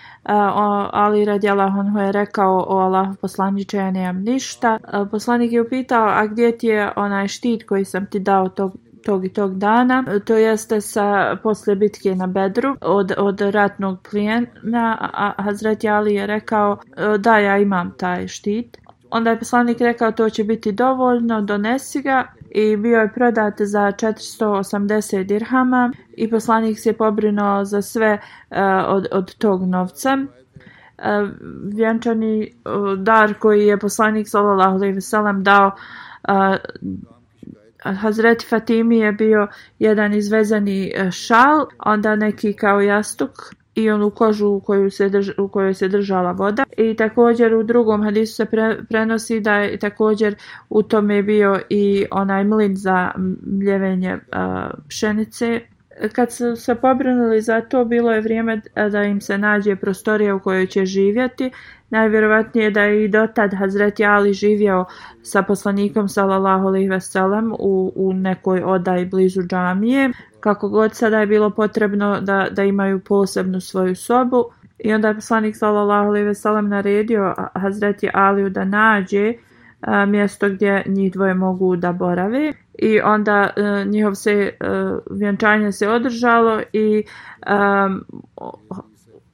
[0.93, 4.79] Ali radijallahu anhu je rekao o Allahu poslaniče ja nemam ništa.
[4.83, 8.73] Uh, poslanik je upitao a gdje ti je onaj štit koji sam ti dao tog
[9.05, 15.11] tog i tog dana, to jeste sa poslije bitke na Bedru od, od ratnog plijena,
[15.13, 16.77] a Hazreti Ali je rekao
[17.19, 18.77] da ja imam taj štit.
[19.11, 23.81] Onda je poslanik rekao to će biti dovoljno, donesi ga i bio je prodat za
[23.81, 28.19] 480 dirhama i poslanik se pobrinuo za sve
[28.51, 30.19] uh, od, od tog novca.
[31.01, 31.27] E,
[31.65, 32.51] vjenčani e,
[32.97, 35.71] dar koji je poslanik sallallahu alejhi ve sellem dao
[37.83, 44.61] Hazreti Fatimi je bio jedan izvezani šal, onda neki kao jastuk i onu kožu u,
[44.61, 46.64] koju se drž, u kojoj se držala voda.
[46.76, 50.35] I također u drugom hadisu se pre, prenosi da je također
[50.70, 53.11] u tome bio i onaj mlin za
[53.46, 54.20] mljevenje uh,
[54.88, 55.61] pšenice.
[56.12, 60.40] Kad su se pobrinuli za to, bilo je vrijeme da im se nađe prostorija u
[60.40, 61.50] kojoj će živjeti.
[61.90, 64.85] Najvjerovatnije da je i dotad Hazreti Ali živjeo
[65.22, 71.20] sa poslanikom sallallahu alejhi ve sellem u, u nekoj odaj blizu džamije kako god sada
[71.20, 74.44] je bilo potrebno da, da imaju posebnu svoju sobu.
[74.79, 79.35] I onda je poslanik sallallahu alejhi ve sellem naredio Hazreti Aliju da nađe
[79.81, 82.53] a, mjesto gdje njih dvoje mogu da borave.
[82.79, 87.05] I onda a, njihov se a, vjenčanje se održalo i
[87.46, 87.88] a,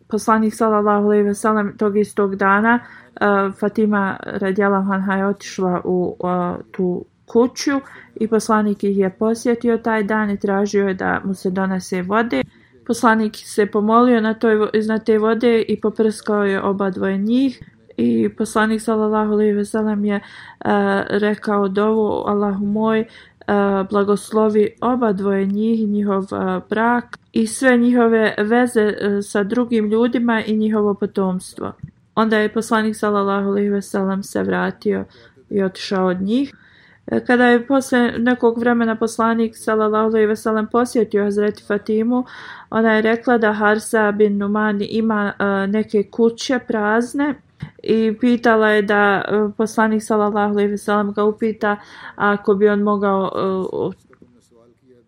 [0.09, 2.81] poslanik sallallahu alejhi ve sellem tog istog dana
[3.21, 7.81] a, Fatima radijallahu anha je otišla u a, tu kuću
[8.15, 12.43] i poslanik ih je posjetio taj dan i tražio je da mu se donese vode.
[12.87, 17.63] Poslanik se pomolio na, toj, na te vode i poprskao je oba dvoje njih.
[17.97, 20.71] I poslanik sallallahu alejhi ve sellem je uh,
[21.09, 28.35] rekao dovu Allahu moj uh, blagoslovi oba dvoje njih njihov uh, brak i sve njihove
[28.39, 31.73] veze uh, sa drugim ljudima i njihovo potomstvo.
[32.15, 35.05] Onda je poslanik sallallahu alejhi ve sellem se vratio
[35.51, 36.55] i otišao od njih.
[37.07, 42.25] E, kada je posle nekog vremena poslanik sallallahu alejhi ve sellem posjetio Hazreti Fatimu,
[42.71, 47.35] ona je rekla da Harsa bin Numan ima uh, neke kuće prazne
[47.83, 51.77] i pitala je da uh, poslanik sallallahu alejhi ve sellem ga upita
[52.17, 53.31] ako bi on mogao
[53.83, 53.95] uh,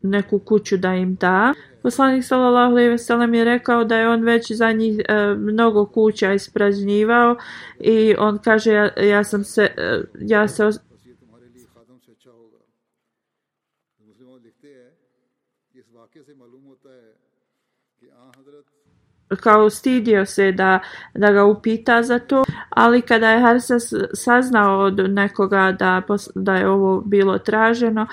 [0.02, 1.54] neku kuću da im da.
[1.82, 5.87] Poslanik sallallahu alejhi ve sellem je rekao da je on već za njih e, mnogo
[5.87, 7.37] kuća ispražnjivao
[7.80, 10.70] i on kaže ja, ja sam se e, ja se
[19.36, 20.78] kao stidio se da,
[21.14, 23.76] da ga upita za to, ali kada je Harsa
[24.14, 26.02] saznao od nekoga da,
[26.34, 28.06] da je ovo bilo traženo,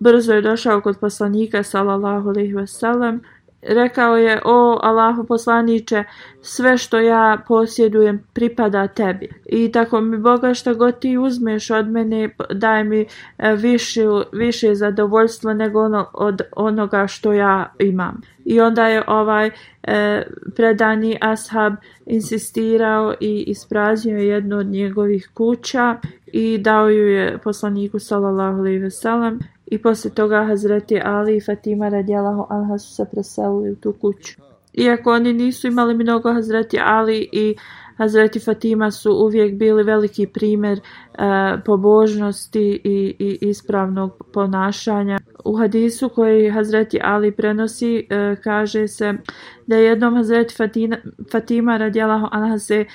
[0.00, 3.20] brzo je došao kod poslanika sallallahu alejhi ve sellem
[3.62, 6.04] rekao je o Allahu poslaniće,
[6.40, 9.28] sve što ja posjedujem pripada tebi.
[9.46, 13.06] I tako mi Boga što god ti uzmeš od mene daj mi
[13.38, 14.00] e, više,
[14.32, 18.20] više zadovoljstva nego ono, od onoga što ja imam.
[18.44, 19.50] I onda je ovaj
[19.82, 20.22] e,
[20.56, 21.72] predani ashab
[22.06, 25.96] insistirao i ispraznio jednu od njegovih kuća
[26.26, 29.38] i dao ju je poslaniku sallallahu alejhi ve sellem.
[29.66, 34.42] I poslije toga Hazreti Ali i Fatima radijalahu anha su se preselili u tu kuću.
[34.72, 37.56] Iako oni nisu imali mnogo Hazreti Ali i
[37.96, 40.82] Hazreti Fatima su uvijek bili veliki primjer e,
[41.66, 45.18] pobožnosti i, i ispravnog ponašanja.
[45.44, 49.14] U hadisu koji Hazreti Ali prenosi e, kaže se
[49.66, 50.96] da je jednom Hazreti Fatima,
[51.32, 52.86] Fatima radijalahu anha se e,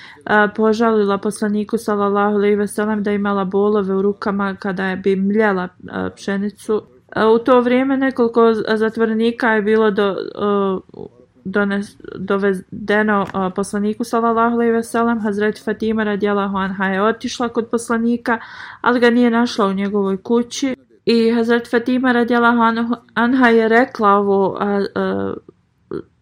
[0.56, 5.64] požalila poslaniku sallallahu alejhi ve sellem da imala bolove u rukama kada je bi mljela
[5.64, 6.82] e, pšenicu.
[7.16, 14.56] E, u to vrijeme nekoliko zatvornika je bilo do e, dones, dovedeno uh, poslaniku sallallahu
[14.56, 18.40] alejhi ve sellem Hazret Fatima radijallahu anha je otišla kod poslanika
[18.82, 20.76] ali ga nije našla u njegovoj kući
[21.08, 22.74] i Hazret Fatima radjela
[23.14, 25.34] anha je rekla ovo a, a,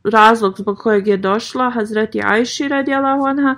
[0.04, 3.56] razlog zbog kojeg je došla Hazreti Ajši radjela anha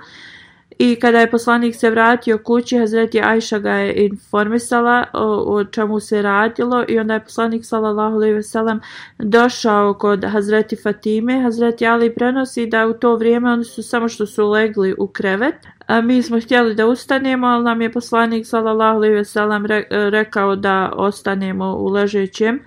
[0.78, 6.00] I kada je poslanik se vratio kući, Hazreti Ajša ga je informisala o, o čemu
[6.00, 8.80] se radilo i onda je poslanik sallallahu alejhi ve sellem
[9.18, 11.42] došao kod Hazreti Fatime.
[11.42, 15.54] Hazreti Ali prenosi da u to vrijeme oni su samo što su legli u krevet.
[15.86, 20.56] A mi smo htjeli da ustanemo, ali nam je poslanik sallallahu alejhi ve sellem rekao
[20.56, 22.60] da ostanemo u ležećem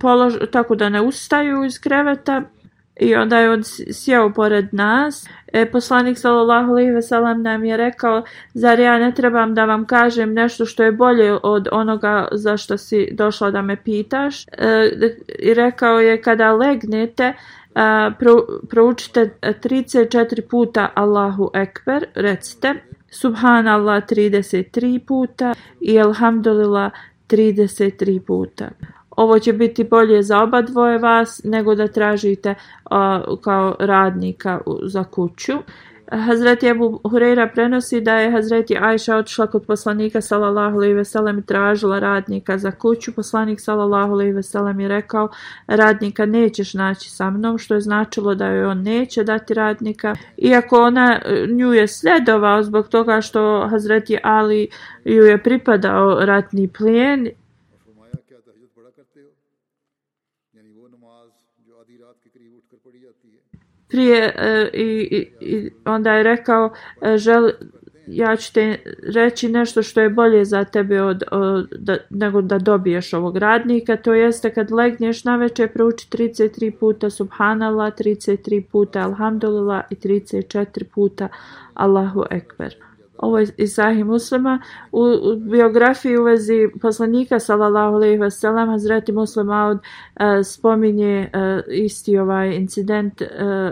[0.00, 2.42] polož tako da ne ustaju iz kreveta
[3.00, 5.26] I onda je on sjeo pored nas.
[5.52, 8.22] E, poslanik sallallahu alejhi ve sellem nam je rekao:
[8.54, 12.78] "Zar ja ne trebam da vam kažem nešto što je bolje od onoga za što
[12.78, 14.90] si došla da me pitaš?" E,
[15.38, 17.34] I rekao je: "Kada legnete, e,
[17.74, 22.74] a, pro, proučite 34 puta Allahu ekber, recite
[23.10, 26.92] Subhanallah 33 puta i Alhamdulillah
[27.28, 28.70] 33 puta
[29.16, 32.54] ovo će biti bolje za oba dvoje vas nego da tražite
[32.90, 35.52] uh, kao radnika za kuću.
[36.12, 41.38] Hazreti Abu Hureyra prenosi da je Hazreti Ajša otišla kod poslanika sallallahu alejhi ve sellem
[41.38, 43.12] i tražila radnika za kuću.
[43.12, 45.28] Poslanik sallallahu alejhi ve sellem je rekao:
[45.66, 50.14] "Radnika nećeš naći sa mnom", što je značilo da joj on neće dati radnika.
[50.36, 54.68] Iako ona e, nju je sledovao zbog toga što Hazreti Ali
[55.04, 57.28] ju je pripadao ratni plijen
[63.90, 66.72] prije e, i, i, i onda je rekao
[67.02, 67.50] e, žel,
[68.06, 68.78] ja ću te
[69.14, 73.96] reći nešto što je bolje za tebe od, od, da, nego da dobiješ ovog radnika,
[73.96, 80.84] to jeste kad legneš na večer prouči 33 puta Subhanallah, 33 puta Alhamdulillah i 34
[80.94, 81.28] puta
[81.74, 82.89] Allahu Ekber.
[83.20, 84.60] Ovo je iz Sahih Muslima.
[84.92, 89.82] U, u biografiji u vezi poslanika sallallahu alejhi ve sellem Hazreti Muslim Aud uh,
[90.20, 93.28] eh, spominje uh, isti ovaj incident uh,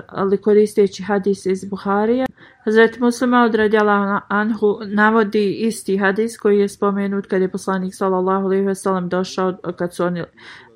[0.06, 2.26] ali koristeći hadis iz Buharija.
[2.64, 8.44] Hazreti Muslim Aud radijallahu anhu navodi isti hadis koji je spomenut kad je poslanik sallallahu
[8.44, 10.24] alejhi ve sellem došao kad su oni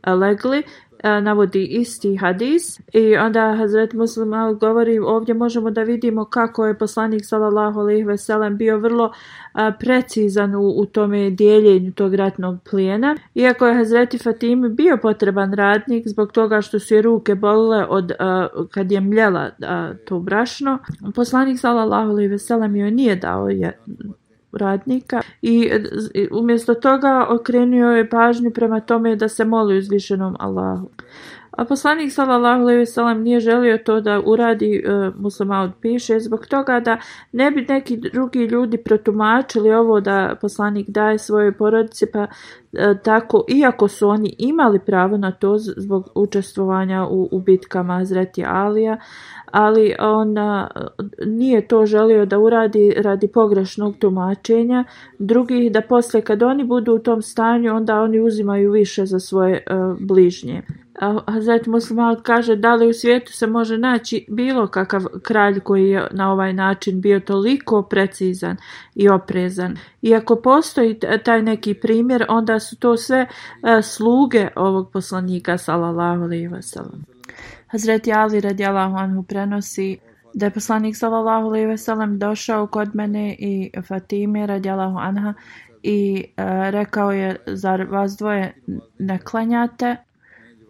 [0.06, 0.62] legli
[1.02, 4.30] navodi isti hadis i onda Hazret Muslim
[4.60, 9.12] govori ovdje možemo da vidimo kako je poslanik sallallahu alejhi ve sellem bio vrlo
[9.52, 13.16] a, precizan u, u tome dijeljenju tog ratnog plijena.
[13.34, 18.12] Iako je Hazreti Fatimi bio potreban radnik zbog toga što su je ruke bolile od
[18.18, 20.78] a, kad je mljela a, to brašno,
[21.14, 23.78] poslanik sallallahu alejhi ve sellem joj nije dao je
[24.52, 25.70] radnika i
[26.30, 30.90] umjesto toga okrenio je pažnju prema tome da se moli uzvišenom Allahu.
[31.52, 36.46] A poslanik sallallahu alejhi ve sellem nije želio to da uradi e, muslima piše zbog
[36.46, 36.98] toga da
[37.32, 42.26] ne bi neki drugi ljudi protumačili ovo da poslanik daje svojoj porodici pa
[42.72, 48.44] e, tako iako su oni imali pravo na to zbog učestvovanja u, u bitkama Azreti
[48.44, 48.98] Alija
[49.50, 50.68] ali on a,
[51.26, 54.84] nije to želio da uradi radi pogrešnog tumačenja
[55.18, 59.54] drugih da posle kad oni budu u tom stanju onda oni uzimaju više za svoje
[59.56, 59.62] e,
[60.00, 60.62] bližnje.
[61.26, 66.08] Hazreti Muslimat kaže da li u svijetu se može naći bilo kakav kralj koji je
[66.10, 68.56] na ovaj način bio toliko precizan
[68.94, 69.76] i oprezan.
[70.02, 73.26] Iako postoji taj neki primjer, onda su to sve
[73.62, 77.04] e, sluge ovog poslanika sallallahu alejhi ve sellem.
[77.66, 79.98] Hazreti Ali radijallahu anhu prenosi
[80.34, 85.34] da je poslanik sallallahu alejhi ve sellem došao kod mene i Fatime radijallahu anha
[85.82, 88.54] i uh, rekao je zar vas dvoje
[88.98, 89.96] ne klanjate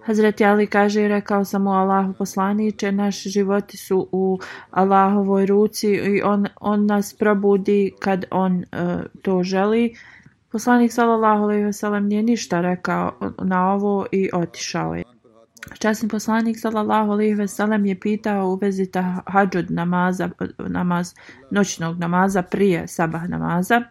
[0.05, 4.38] Hazreti Ali kaže i rekao sam mu Allahu poslaniče, naši životi su u
[4.70, 9.94] Allahovoj ruci i on, on nas probudi kad on uh, to želi.
[10.53, 15.05] Poslanik sallallahu alejhi ve sellem nije ništa rekao na ovo i otišao je.
[15.78, 21.14] Časni poslanik sallallahu alejhi ve sellem je pitao u vezi tahadžud namaza, namaz
[21.50, 23.82] noćnog namaza prije sabah namaza.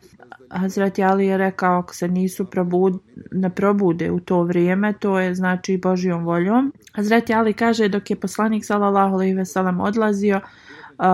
[0.54, 5.36] Hazreti Ali je rekao ako se nisu probud, ne probude u to vrijeme, to je
[5.36, 6.74] znači Božijom voljom.
[6.94, 11.06] Hazreti Ali kaže dok je poslanik sallallahu alejhi ve sellem odlazio uh,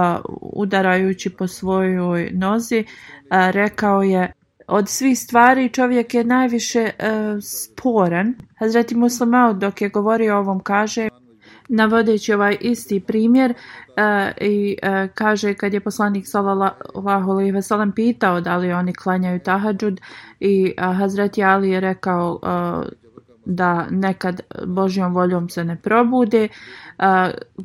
[0.42, 4.34] udarajući po svojoj nozi, uh, rekao je
[4.68, 8.36] od svih stvari čovjek je najviše uh, sporan.
[8.60, 11.10] Hazreti Muslimao dok je govorio o ovom kaže
[11.68, 13.53] navodeći ovaj isti primjer
[13.97, 18.93] e, i e, kaže kad je poslanik sallallahu alejhi ve sellem pitao da li oni
[18.93, 20.01] klanjaju tahadžud
[20.39, 23.07] i a, Hazreti Ali je rekao e,
[23.48, 26.48] da nekad Božjom voljom se ne probude.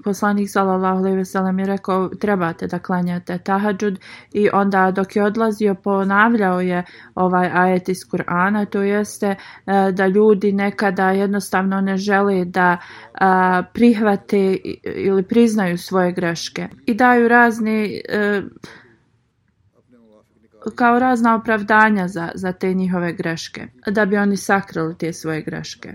[0.04, 3.98] Poslanik sallallahu alejhi ve sellem je rekao trebate da klanjate tahadžud
[4.32, 9.36] i onda dok je odlazio ponavljao je ovaj ajet iz Kur'ana to jeste e,
[9.92, 12.76] da ljudi nekada jednostavno ne žele da
[13.72, 18.00] prihvate ili priznaju svoje greške i daju razne
[20.74, 25.94] kao razna opravdanja za, za te njihove greške, da bi oni sakrili te svoje greške.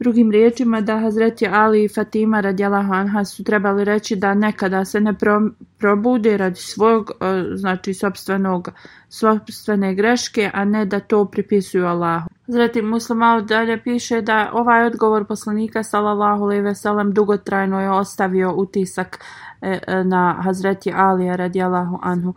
[0.00, 5.00] Drugim riječima da Hazreti Ali i Fatima radjela Anha su trebali reći da nekada se
[5.00, 5.40] ne pro,
[5.78, 7.10] probude radi svog,
[7.54, 8.68] znači sobstvenog,
[9.08, 12.28] sobstvene greške, a ne da to pripisuju Allahu.
[12.46, 18.52] Zatim Muslima dalje piše da ovaj odgovor poslanika sallallahu alejhi ve sellem dugotrajno je ostavio
[18.56, 19.24] utisak
[19.62, 22.34] E, e, na Hazreti Alija radijallahu anhu.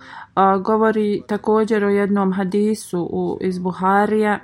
[0.63, 4.39] Govori također o jednom hadisu u, iz Buharija e,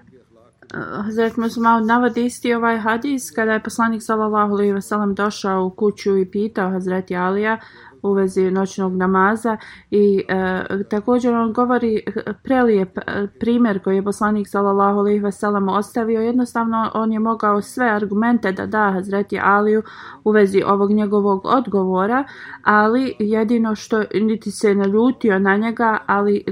[1.04, 5.70] Hazret Muslimao navodi isti ovaj hadis kada je poslanik sallallahu alejhi ve sellem došao u
[5.70, 7.58] kuću i pitao Hazreti Alija
[8.08, 9.58] u vezi noćnog namaza
[9.92, 12.04] i e, također on govori
[12.44, 16.22] prelijep e, primjer koji je poslanik sallallahu alejhi ve sellem ostavio.
[16.22, 19.84] Jednostavno on je mogao sve argumente da da Hazreti Aliju
[20.24, 22.24] u vezi ovog njegovog odgovora
[22.64, 26.46] ali jedino što niti se naljutio na njega ali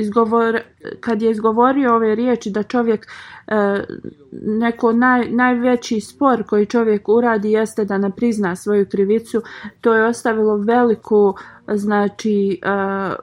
[0.00, 0.60] izgovor,
[1.00, 3.06] kad je izgovorio ove riječi da čovjek
[3.46, 3.84] e,
[4.32, 9.42] neko naj, najveći spor koji čovjek uradi jeste da ne prizna svoju krivicu,
[9.80, 11.34] to je ostavilo veliku
[11.68, 12.68] znači e,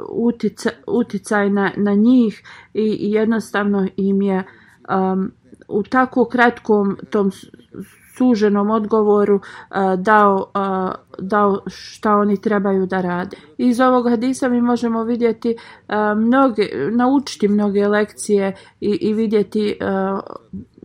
[0.10, 4.44] utica, uticaj na, na njih i, i jednostavno im je
[4.90, 5.32] um,
[5.68, 7.32] u tako kratkom tom
[8.18, 13.38] suženom odgovoru uh, dao, uh, dao šta oni trebaju da rade.
[13.58, 20.20] Iz ovog hadisa mi možemo vidjeti uh, mnoge, naučiti mnoge lekcije i, i vidjeti uh,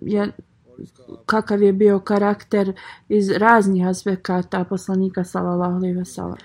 [0.00, 0.32] je,
[1.26, 2.72] kakav je bio karakter
[3.08, 6.36] iz raznih aspekata poslanika sallallahu alejhi ve sellem.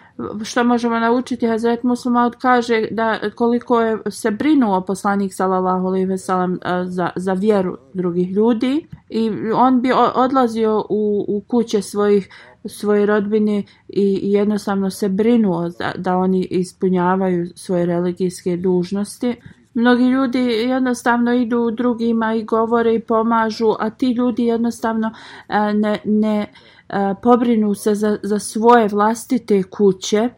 [0.44, 6.18] Što možemo naučiti Hazret Muslima kaže da koliko je se brinuo poslanik sallallahu alejhi ve
[6.18, 12.30] sellem za za vjeru drugih ljudi i on bi odlazio u u kuće svojih
[12.66, 19.36] svoje rodbine i jednostavno se brinuo da, da oni ispunjavaju svoje religijske dužnosti.
[19.78, 25.12] Mnogi ljudi jednostavno idu drugima i govore i pomažu, a ti ljudi jednostavno
[25.50, 26.54] e, ne, ne
[26.90, 30.30] e, pobrinu se za, za svoje vlastite kuće.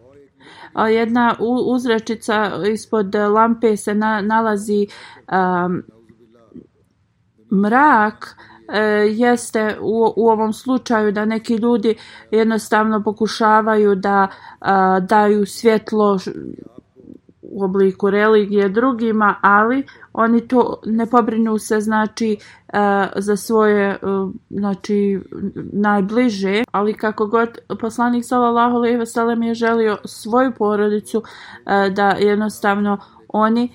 [0.73, 1.35] A jedna
[1.65, 4.87] uzrečica ispod lampe se na, nalazi
[5.31, 5.83] um,
[7.61, 8.35] mrak,
[8.73, 8.81] e,
[9.11, 11.95] jeste u, u ovom slučaju da neki ljudi
[12.31, 14.27] jednostavno pokušavaju da
[14.59, 16.19] a, daju svjetlo
[17.51, 19.83] u obliku religije drugima, ali
[20.13, 22.37] oni to ne pobrinu se znači
[22.67, 22.77] e,
[23.15, 23.97] za svoje e,
[24.49, 25.19] znači
[25.73, 31.23] najbliže, ali kako god poslanik sallallahu alejhi ve sellem je želio svoju porodicu
[31.65, 32.97] e, da jednostavno
[33.27, 33.69] oni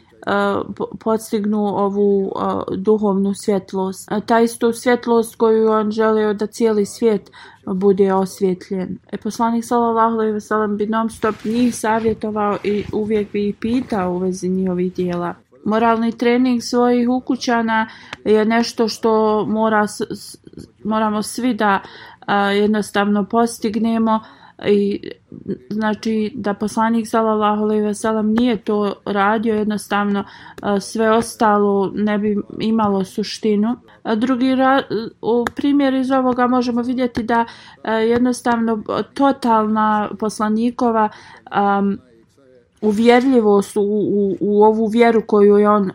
[1.01, 2.33] podstignu ovu
[2.77, 4.09] duhovnu svjetlost.
[4.27, 7.31] Ta istu svjetlost koju on želio da cijeli svijet
[7.67, 8.99] bude osvjetljen.
[9.13, 13.55] E poslanik sallallahu alejhi ve sellem bi non stop njih savjetovao i uvijek bi ih
[13.61, 15.35] pitao u vezi njihovih djela.
[15.65, 17.89] Moralni trening svojih ukućana
[18.25, 19.87] je nešto što mora,
[20.85, 21.81] moramo svi da
[22.27, 24.21] a, jednostavno postignemo
[24.67, 25.11] i
[25.71, 32.19] znači da poslanik sallallahu alejhi ve sellem nije to radio jednostavno e, sve ostalo ne
[32.19, 33.77] bi imalo suštinu.
[34.03, 34.83] A drugi ra,
[35.23, 37.45] u primjer iz ovoga možemo vidjeti da
[37.85, 38.83] e, jednostavno
[39.15, 41.09] totalna poslanikova
[41.79, 41.99] um,
[42.81, 45.91] uvjerljivost u, u, u ovu vjeru koju je on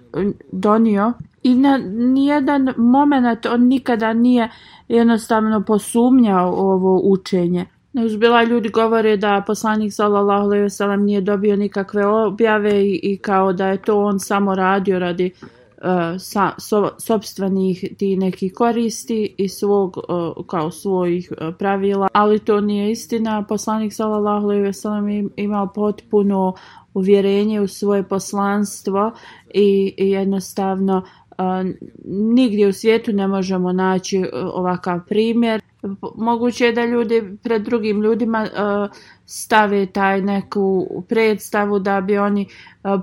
[0.51, 1.13] donio.
[1.43, 4.49] I na nijedan moment on nikada nije
[4.87, 7.65] jednostavno posumnjao ovo učenje.
[7.93, 13.17] Neuzbila ljudi govore da poslanik sallallahu alejhi ve sellem nije dobio nikakve objave i, i
[13.17, 19.35] kao da je to on samo radio radi uh, sa so, sopstvenih ti neki koristi
[19.37, 23.45] i svog uh, kao svojih uh, pravila, ali to nije istina.
[23.49, 26.53] Poslanik sallallahu alejhi ve sellem imao potpuno
[26.93, 29.11] uvjerenje u svoje poslanstvo
[29.53, 31.18] i, i jednostavno uh,
[32.05, 35.61] nigdje u svijetu ne možemo naći e, ovakav primjer
[36.15, 38.49] moguće je da ljudi pred drugim ljudima e,
[39.25, 42.47] stave taj neku predstavu da bi oni e,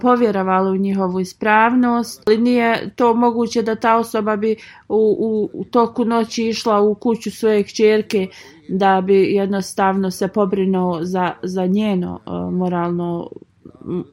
[0.00, 2.22] povjerovali u njihovu ispravnost.
[2.26, 4.56] Ali nije to moguće da ta osoba bi
[4.88, 8.28] u, u, toku noći išla u kuću svoje kćerke
[8.68, 12.20] da bi jednostavno se pobrinuo za, za njeno
[12.52, 13.28] moralno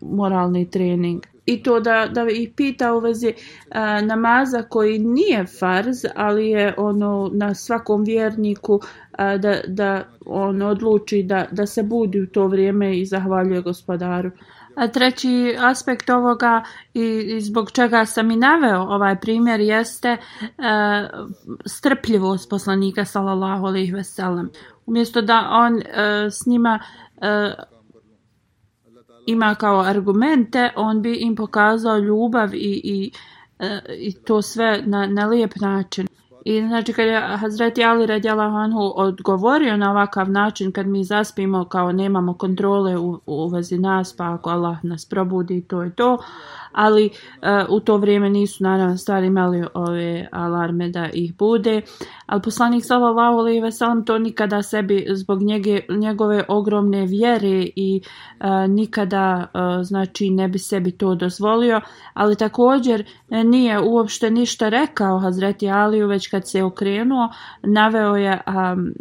[0.01, 3.33] moralni trening i to da, da ih pita u vezi
[3.71, 8.79] a, namaza koji nije farz, ali je ono na svakom vjerniku
[9.11, 14.31] a, da, da on odluči da, da se budi u to vrijeme i zahvaljuje gospodaru.
[14.75, 16.63] A treći aspekt ovoga
[16.93, 20.17] i, i zbog čega sam i naveo ovaj primjer jeste e,
[21.65, 24.49] strpljivost poslanika sallallahu alejhi ve sellem.
[24.85, 25.83] Umjesto da on e,
[26.31, 26.79] s njima
[27.21, 27.53] e,
[29.25, 33.11] ima kao argumente, on bi im pokazao ljubav i, i,
[33.59, 36.07] e, i to sve na, na lijep način.
[36.45, 41.65] I znači kad je Hazreti Ali radjala anhu odgovorio na ovakav način kad mi zaspimo
[41.65, 46.17] kao nemamo kontrole u, u vezi nas pa ako Allah nas probudi to je to
[46.73, 51.81] ali uh, u to vrijeme nisu naravno stvari imali ove alarme da ih bude.
[52.25, 58.01] Ali poslanik sallallahu alejhi ve sellem to nikada sebi zbog njege, njegove ogromne vjere i
[58.39, 61.81] uh, nikada uh, znači ne bi sebi to dozvolio,
[62.13, 67.29] ali također nije uopšte ništa rekao Hazreti Aliju već kad se okrenuo,
[67.63, 68.93] naveo je um,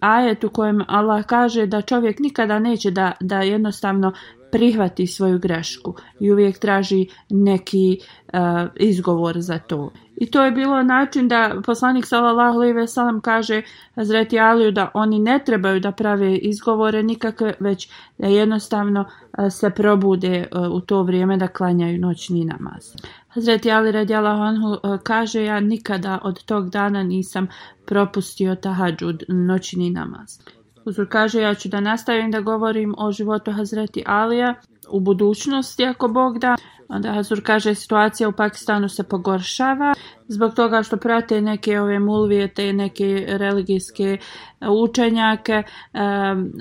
[0.00, 4.12] ajet u kojem Allah kaže da čovjek nikada neće da, da jednostavno
[4.52, 7.98] prihvati svoju grešku i uvijek traži neki
[8.32, 8.40] uh,
[8.76, 9.90] izgovor za to.
[10.20, 13.62] I to je bilo način da poslanik sallallahu alejhi ve sellem kaže
[13.94, 19.04] Hazreti Aliju da oni ne trebaju da prave izgovore nikakve, već da jednostavno
[19.50, 22.94] se probude u to vrijeme da klanjaju noćni namaz.
[23.28, 27.48] Hazreti Ali radijallahu anhu kaže ja nikada od tog dana nisam
[27.86, 30.38] propustio tahadžud noćni namaz.
[30.84, 34.54] Uzur kaže ja ću da nastavim da govorim o životu Hazreti Alija
[34.90, 36.56] u budućnosti ako Bog da.
[36.88, 39.94] Onda Hazur kaže situacija u Pakistanu se pogoršava
[40.28, 44.18] zbog toga što prate neke ove mulvije te neke religijske
[44.60, 45.52] e, učenjake.
[45.52, 45.64] E,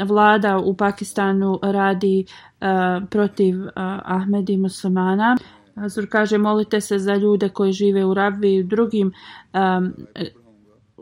[0.05, 2.25] vlada u Pakistanu radi
[2.61, 2.65] e,
[3.09, 3.55] protiv
[4.03, 5.37] Ahmedi muslimana.
[5.75, 9.13] Hazur kaže molite se za ljude koji žive u Rabvi i u drugim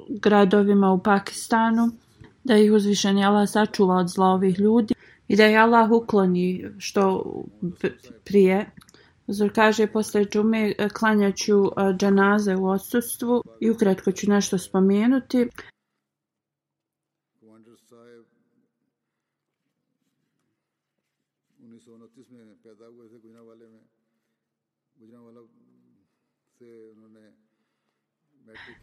[0.09, 1.91] gradovima u Pakistanu
[2.45, 4.93] da ih uzvišeni Allah sačuva od zla ovih ljudi
[5.27, 7.23] i da je Allah ukloni što
[8.25, 8.71] prije.
[9.27, 15.47] Zor kaže, posle džume e, klanjaću e, džanaze u odsustvu i ukratko ću nešto spomenuti.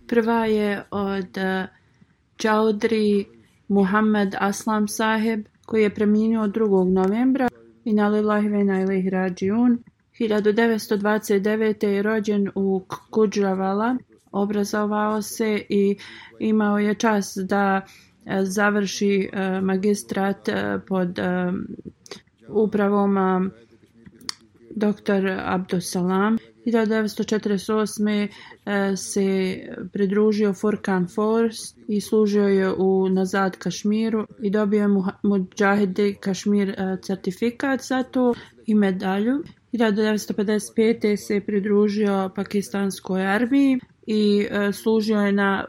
[0.09, 1.69] Prva je od e,
[2.37, 6.93] Čaudri Muhammed Aslam Saheb, koji je preminuo 2.
[6.93, 7.49] novembra
[7.85, 9.79] i na lillahi ve na ilaih rađiun.
[10.21, 11.87] 1929.
[11.87, 13.97] je rođen u Kudžavala,
[14.33, 15.97] obrazovao se i
[16.39, 17.81] imao je čas da
[18.27, 21.19] e, završi e, magistrat e, pod
[22.49, 23.51] upravom
[24.71, 25.29] dr.
[25.45, 26.39] Abdusalam.
[26.67, 28.29] 1948.
[28.67, 29.59] E, se
[29.93, 34.89] pridružio Furkan Force i služio je u Nazad Kašmiru i dobio je
[35.23, 38.35] Mujahide Kašmir e, certifikat za to
[38.67, 39.43] i medalju.
[39.73, 41.17] 1955.
[41.17, 45.65] se pridružio pakistanskoj armiji i e, služio je na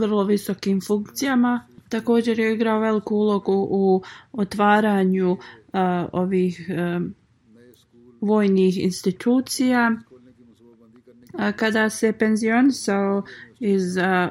[0.00, 1.66] vrlo visokim funkcijama.
[1.88, 5.36] Također je igrao veliku ulogu u otvaranju
[6.12, 6.70] ovih
[8.26, 9.96] vojnih institucija.
[11.56, 13.22] Kada se penzionisao
[13.60, 13.82] iz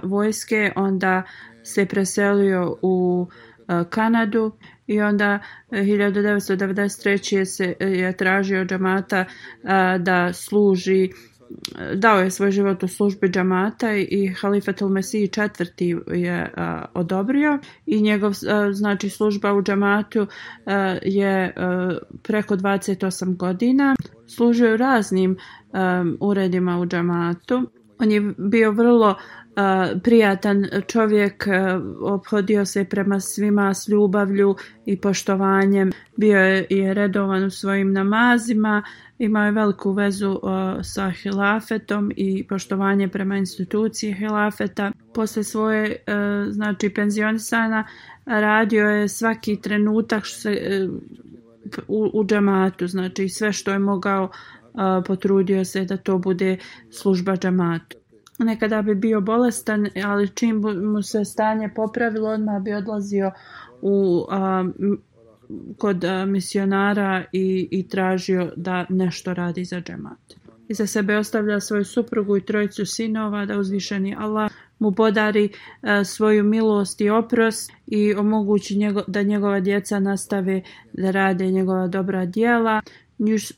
[0.03, 1.23] vojske, onda
[1.63, 3.27] se preselio u
[3.89, 4.51] Kanadu
[4.87, 5.39] i onda
[5.71, 7.35] 1993.
[7.35, 9.25] je, se je tražio džamata
[9.99, 11.09] da služi
[11.95, 18.01] dao je svoj život u službi džamata i Halifatul Mesiji četvrti je a, odobrio i
[18.01, 20.27] njegov a, znači služba u džamatu
[20.65, 23.95] a, je a, preko 28 godina.
[24.27, 25.37] Služio u raznim
[25.73, 27.61] a, uredima u džamatu.
[27.99, 29.15] On je bio vrlo
[30.03, 31.47] prijatan čovjek,
[32.01, 36.39] obhodio se prema svima s ljubavlju i poštovanjem, bio
[36.69, 38.83] je redovan u svojim namazima,
[39.23, 40.39] imao je veliku vezu uh,
[40.83, 44.91] sa hilafetom i poštovanje prema instituciji hilafeta.
[45.13, 47.87] Posle svoje uh, znači penzionisana
[48.25, 50.93] radio je svaki trenutak što se, uh,
[51.87, 56.57] u, u džamatu, znači sve što je mogao uh, potrudio se da to bude
[56.91, 57.97] služba džamatu
[58.39, 60.63] nekada bi bio bolestan, ali čim
[60.93, 63.31] mu se stanje popravilo, odmah bi odlazio
[63.81, 64.95] u, uh,
[65.77, 70.33] kod e, misionara i, i tražio da nešto radi za džemat.
[70.67, 75.49] I za sebe ostavlja svoju suprugu i trojicu sinova da uzvišeni Allah mu podari
[75.81, 80.61] a, svoju milost i oprost i omogući njego, da njegova djeca nastave
[80.93, 82.81] da rade njegova dobra dijela.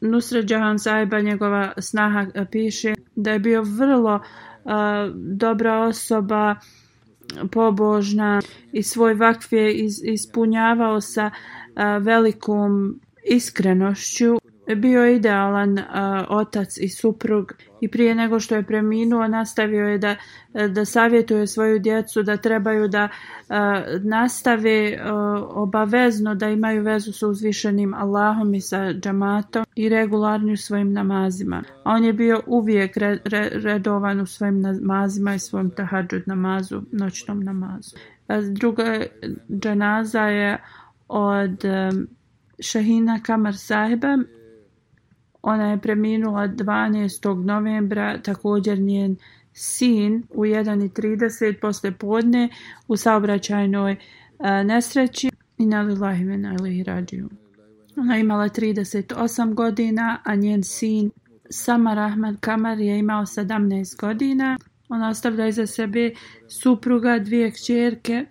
[0.02, 4.20] Nusra Džahan Saiba, njegova snaha, e, piše da je bio vrlo
[5.14, 6.56] dobra osoba,
[7.52, 8.42] pobožna
[8.72, 11.32] i svoj vakf je ispunjavao sa
[12.02, 14.38] velikom iskrenošću
[14.74, 15.86] bio je idealan uh,
[16.30, 20.16] otac i suprug i prije nego što je preminuo nastavio je da,
[20.70, 23.56] da savjetuje svoju djecu da trebaju da uh,
[24.04, 25.10] nastave uh,
[25.50, 31.64] obavezno da imaju vezu sa uzvišenim Allahom i sa džamatom i regularni svojim namazima.
[31.84, 36.82] A on je bio uvijek re, re, redovan u svojim namazima i svojim tahadžud namazu,
[36.92, 37.96] noćnom namazu.
[38.54, 39.02] Druga
[39.50, 40.58] dženaza je
[41.08, 41.64] od
[42.60, 44.18] Šahina Kamar Saheba.
[45.42, 47.44] Ona je preminula 12.
[47.44, 49.18] novembra, također njen
[49.54, 52.50] sin u 1.30 posle podne
[52.88, 53.98] u saobraćajnoj e,
[54.64, 57.30] nesreći i na lillahi vena ilihi rađiju.
[57.98, 61.12] Ona je imala 38 godina, a njen sin
[61.50, 64.58] Samar Ahmad Kamar je imao 17 godina.
[64.90, 66.12] Ona ostavlja iza sebe
[66.48, 68.26] supruga, dvije kćerke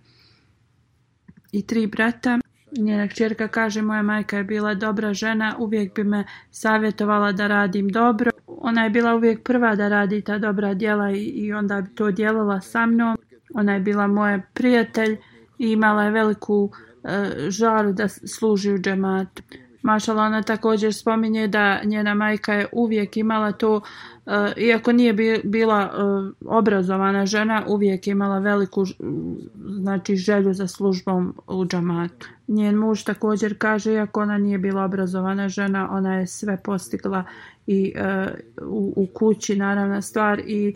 [1.53, 2.39] i tri brata.
[2.79, 7.89] Njena kćerka kaže, moja majka je bila dobra žena, uvijek bi me savjetovala da radim
[7.89, 8.31] dobro.
[8.47, 12.11] Ona je bila uvijek prva da radi ta dobra djela i, i onda bi to
[12.11, 13.19] djelala sa mnom.
[13.55, 15.17] Ona je bila moja prijatelj
[15.59, 16.71] i imala je veliku
[17.05, 19.43] e, žaru da služi u džematu.
[19.83, 23.83] Mašala ona također spominje da njena majka je uvijek imala to, uh,
[24.27, 28.85] Eh, iako nije bila eh, obrazovana žena, uvijek imala veliku
[29.69, 32.29] znači, želju za službom u džamatu.
[32.49, 37.25] Njen muž također kaže, iako ona nije bila obrazovana žena, ona je sve postigla
[37.67, 38.29] i eh,
[38.63, 40.75] u, u kući, naravna stvar, i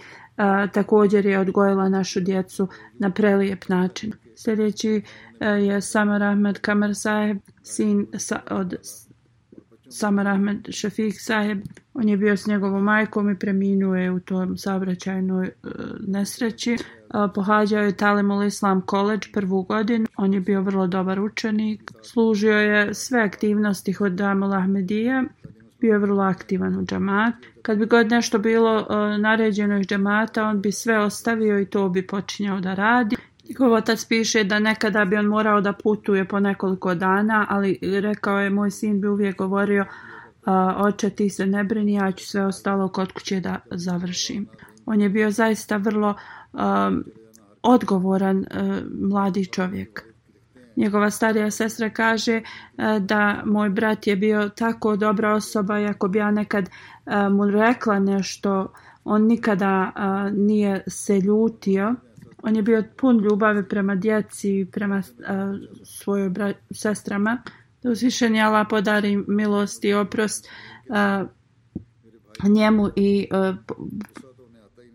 [0.72, 2.68] također je odgojila našu djecu
[2.98, 4.12] na prelijep način.
[4.36, 5.02] Sljedeći
[5.40, 8.76] je Samar Ahmed Kamar Saheb, sin sa, od
[9.90, 11.58] Samar Ahmed Šafik Saheb.
[11.94, 15.70] On je bio s njegovom majkom i preminuo je u tom saobraćajnoj uh,
[16.06, 16.72] nesreći.
[16.74, 20.06] Uh, pohađao je Talimul Islam College prvu godinu.
[20.16, 21.92] On je bio vrlo dobar učenik.
[22.02, 25.24] Služio je sve aktivnosti od Damul Ahmedije.
[25.80, 27.34] Bio je vrlo aktivan u džamat.
[27.62, 31.88] Kad bi god nešto bilo uh, naređeno iz džamata, on bi sve ostavio i to
[31.88, 33.16] bi počinjao da radi.
[33.48, 38.38] Njegov otac piše da nekada bi on morao da putuje po nekoliko dana, ali rekao
[38.38, 39.84] je, moj sin bi uvijek govorio,
[40.76, 44.46] oče ti se ne brini, ja ću sve ostalo kod kuće da završim.
[44.86, 46.14] On je bio zaista vrlo
[46.52, 47.04] um,
[47.62, 50.04] odgovoran um, mladi čovjek.
[50.76, 56.18] Njegova starija sestra kaže uh, da moj brat je bio tako dobra osoba, ako bi
[56.18, 58.72] ja nekad uh, mu rekla nešto,
[59.04, 61.94] on nikada uh, nije se ljutio
[62.42, 65.04] on je bio pun ljubavi prema djeci i prema uh,
[65.84, 67.42] svojoj bra- sestrama.
[67.82, 70.48] Da uzvišen Allah podari milost i oprost
[70.88, 71.28] uh,
[72.48, 73.56] njemu i uh,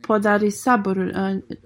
[0.07, 1.05] podari sabor uh,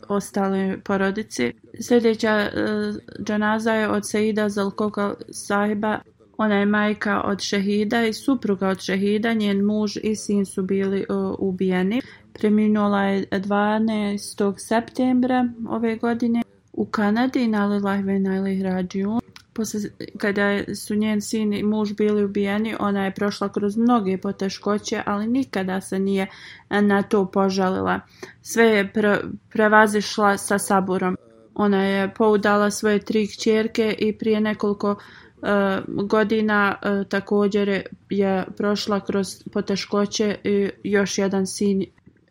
[0.07, 1.53] ostale porodici.
[1.82, 5.99] Sljedeća uh, džanaza je od Saida Zalkoka sahiba.
[6.38, 9.34] Ona je majka od šehida i supruga od šehida.
[9.34, 12.01] Njen muž i sin su bili uh, ubijeni.
[12.38, 14.53] Preminula je 12.
[14.57, 16.41] septembra ove godine
[16.73, 19.19] u Kanadi na Lilahve na Rađiju.
[19.53, 19.79] Posle,
[20.17, 25.27] kada su njen sin i muž bili ubijeni, ona je prošla kroz mnoge poteškoće, ali
[25.27, 26.27] nikada se nije
[26.69, 27.99] na to požalila.
[28.41, 29.19] Sve je pre,
[29.49, 31.17] prevazišla sa saburom.
[31.55, 38.99] Ona je poudala svoje tri kćerke i prije nekoliko uh, godina uh, također je prošla
[38.99, 41.85] kroz poteškoće i još jedan sin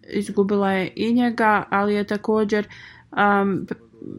[0.08, 2.66] izgubila je i njega, ali je također
[3.42, 3.66] um,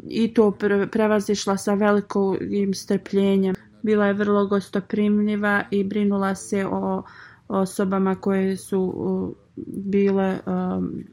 [0.09, 0.51] i to
[0.91, 3.55] prevazišla sa velikim strpljenjem.
[3.81, 7.03] Bila je vrlo gostoprimljiva i brinula se o
[7.47, 9.29] osobama koje su uh,
[9.67, 11.03] bile um,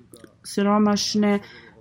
[0.45, 1.35] siromašne.
[1.35, 1.41] E,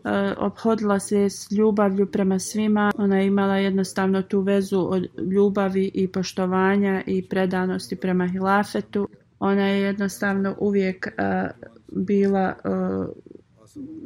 [0.09, 2.91] uh, obhodila se s ljubavlju prema svima.
[2.97, 9.07] Ona je imala jednostavno tu vezu od ljubavi i poštovanja i predanosti prema hilafetu.
[9.39, 13.07] Ona je jednostavno uvijek uh, bila uh,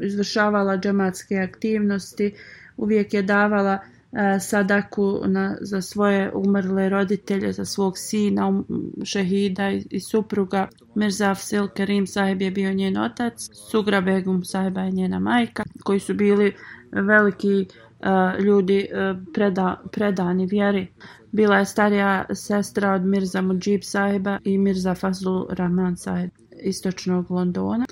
[0.01, 2.33] izvršavala džematske aktivnosti,
[2.77, 8.65] uvijek je davala uh, sadaku na, za svoje umrle roditelje, za svog sina, um,
[9.03, 10.67] šehida i, i supruga.
[10.95, 15.99] Mirza Sil Karim sahib je bio njen otac, Sugra Begum sahiba je njena majka, koji
[15.99, 16.55] su bili
[16.91, 17.65] veliki
[17.99, 20.87] uh, ljudi uh, preda, predani vjeri.
[21.31, 27.85] Bila je starija sestra od Mirza Mujib sahiba i Mirza Fazul Rahman sahiba istočnog Londona.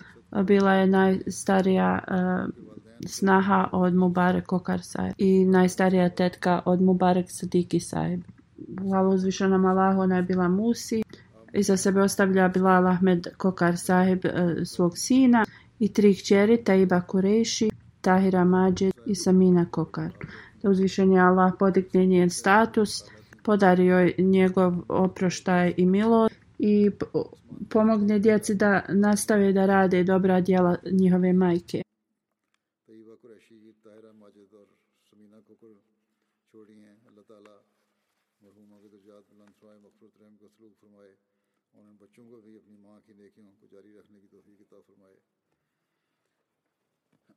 [0.43, 2.53] Bila je najstarija uh,
[3.07, 8.23] snaha od Mubarek Kokar Saib i najstarija tetka od Mubarek Sadiki Saib.
[8.81, 11.03] Hvala uzvišenom Allahu, ona je bila Musi.
[11.53, 15.45] Iza sebe ostavlja Bilal Ahmed Kokar Sahib uh, e, svog sina
[15.79, 17.69] i tri kćeri Taiba Kureši,
[18.01, 20.11] Tahira Mađe i Samina Kokar.
[20.63, 23.03] Da uzvišen je Allah podigne njen status,
[23.43, 26.91] podario njegov oproštaj i milost i
[27.69, 31.81] pomogne djeci da nastave da rade dobra djela njihove majke.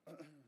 [0.06, 0.47] Thank you.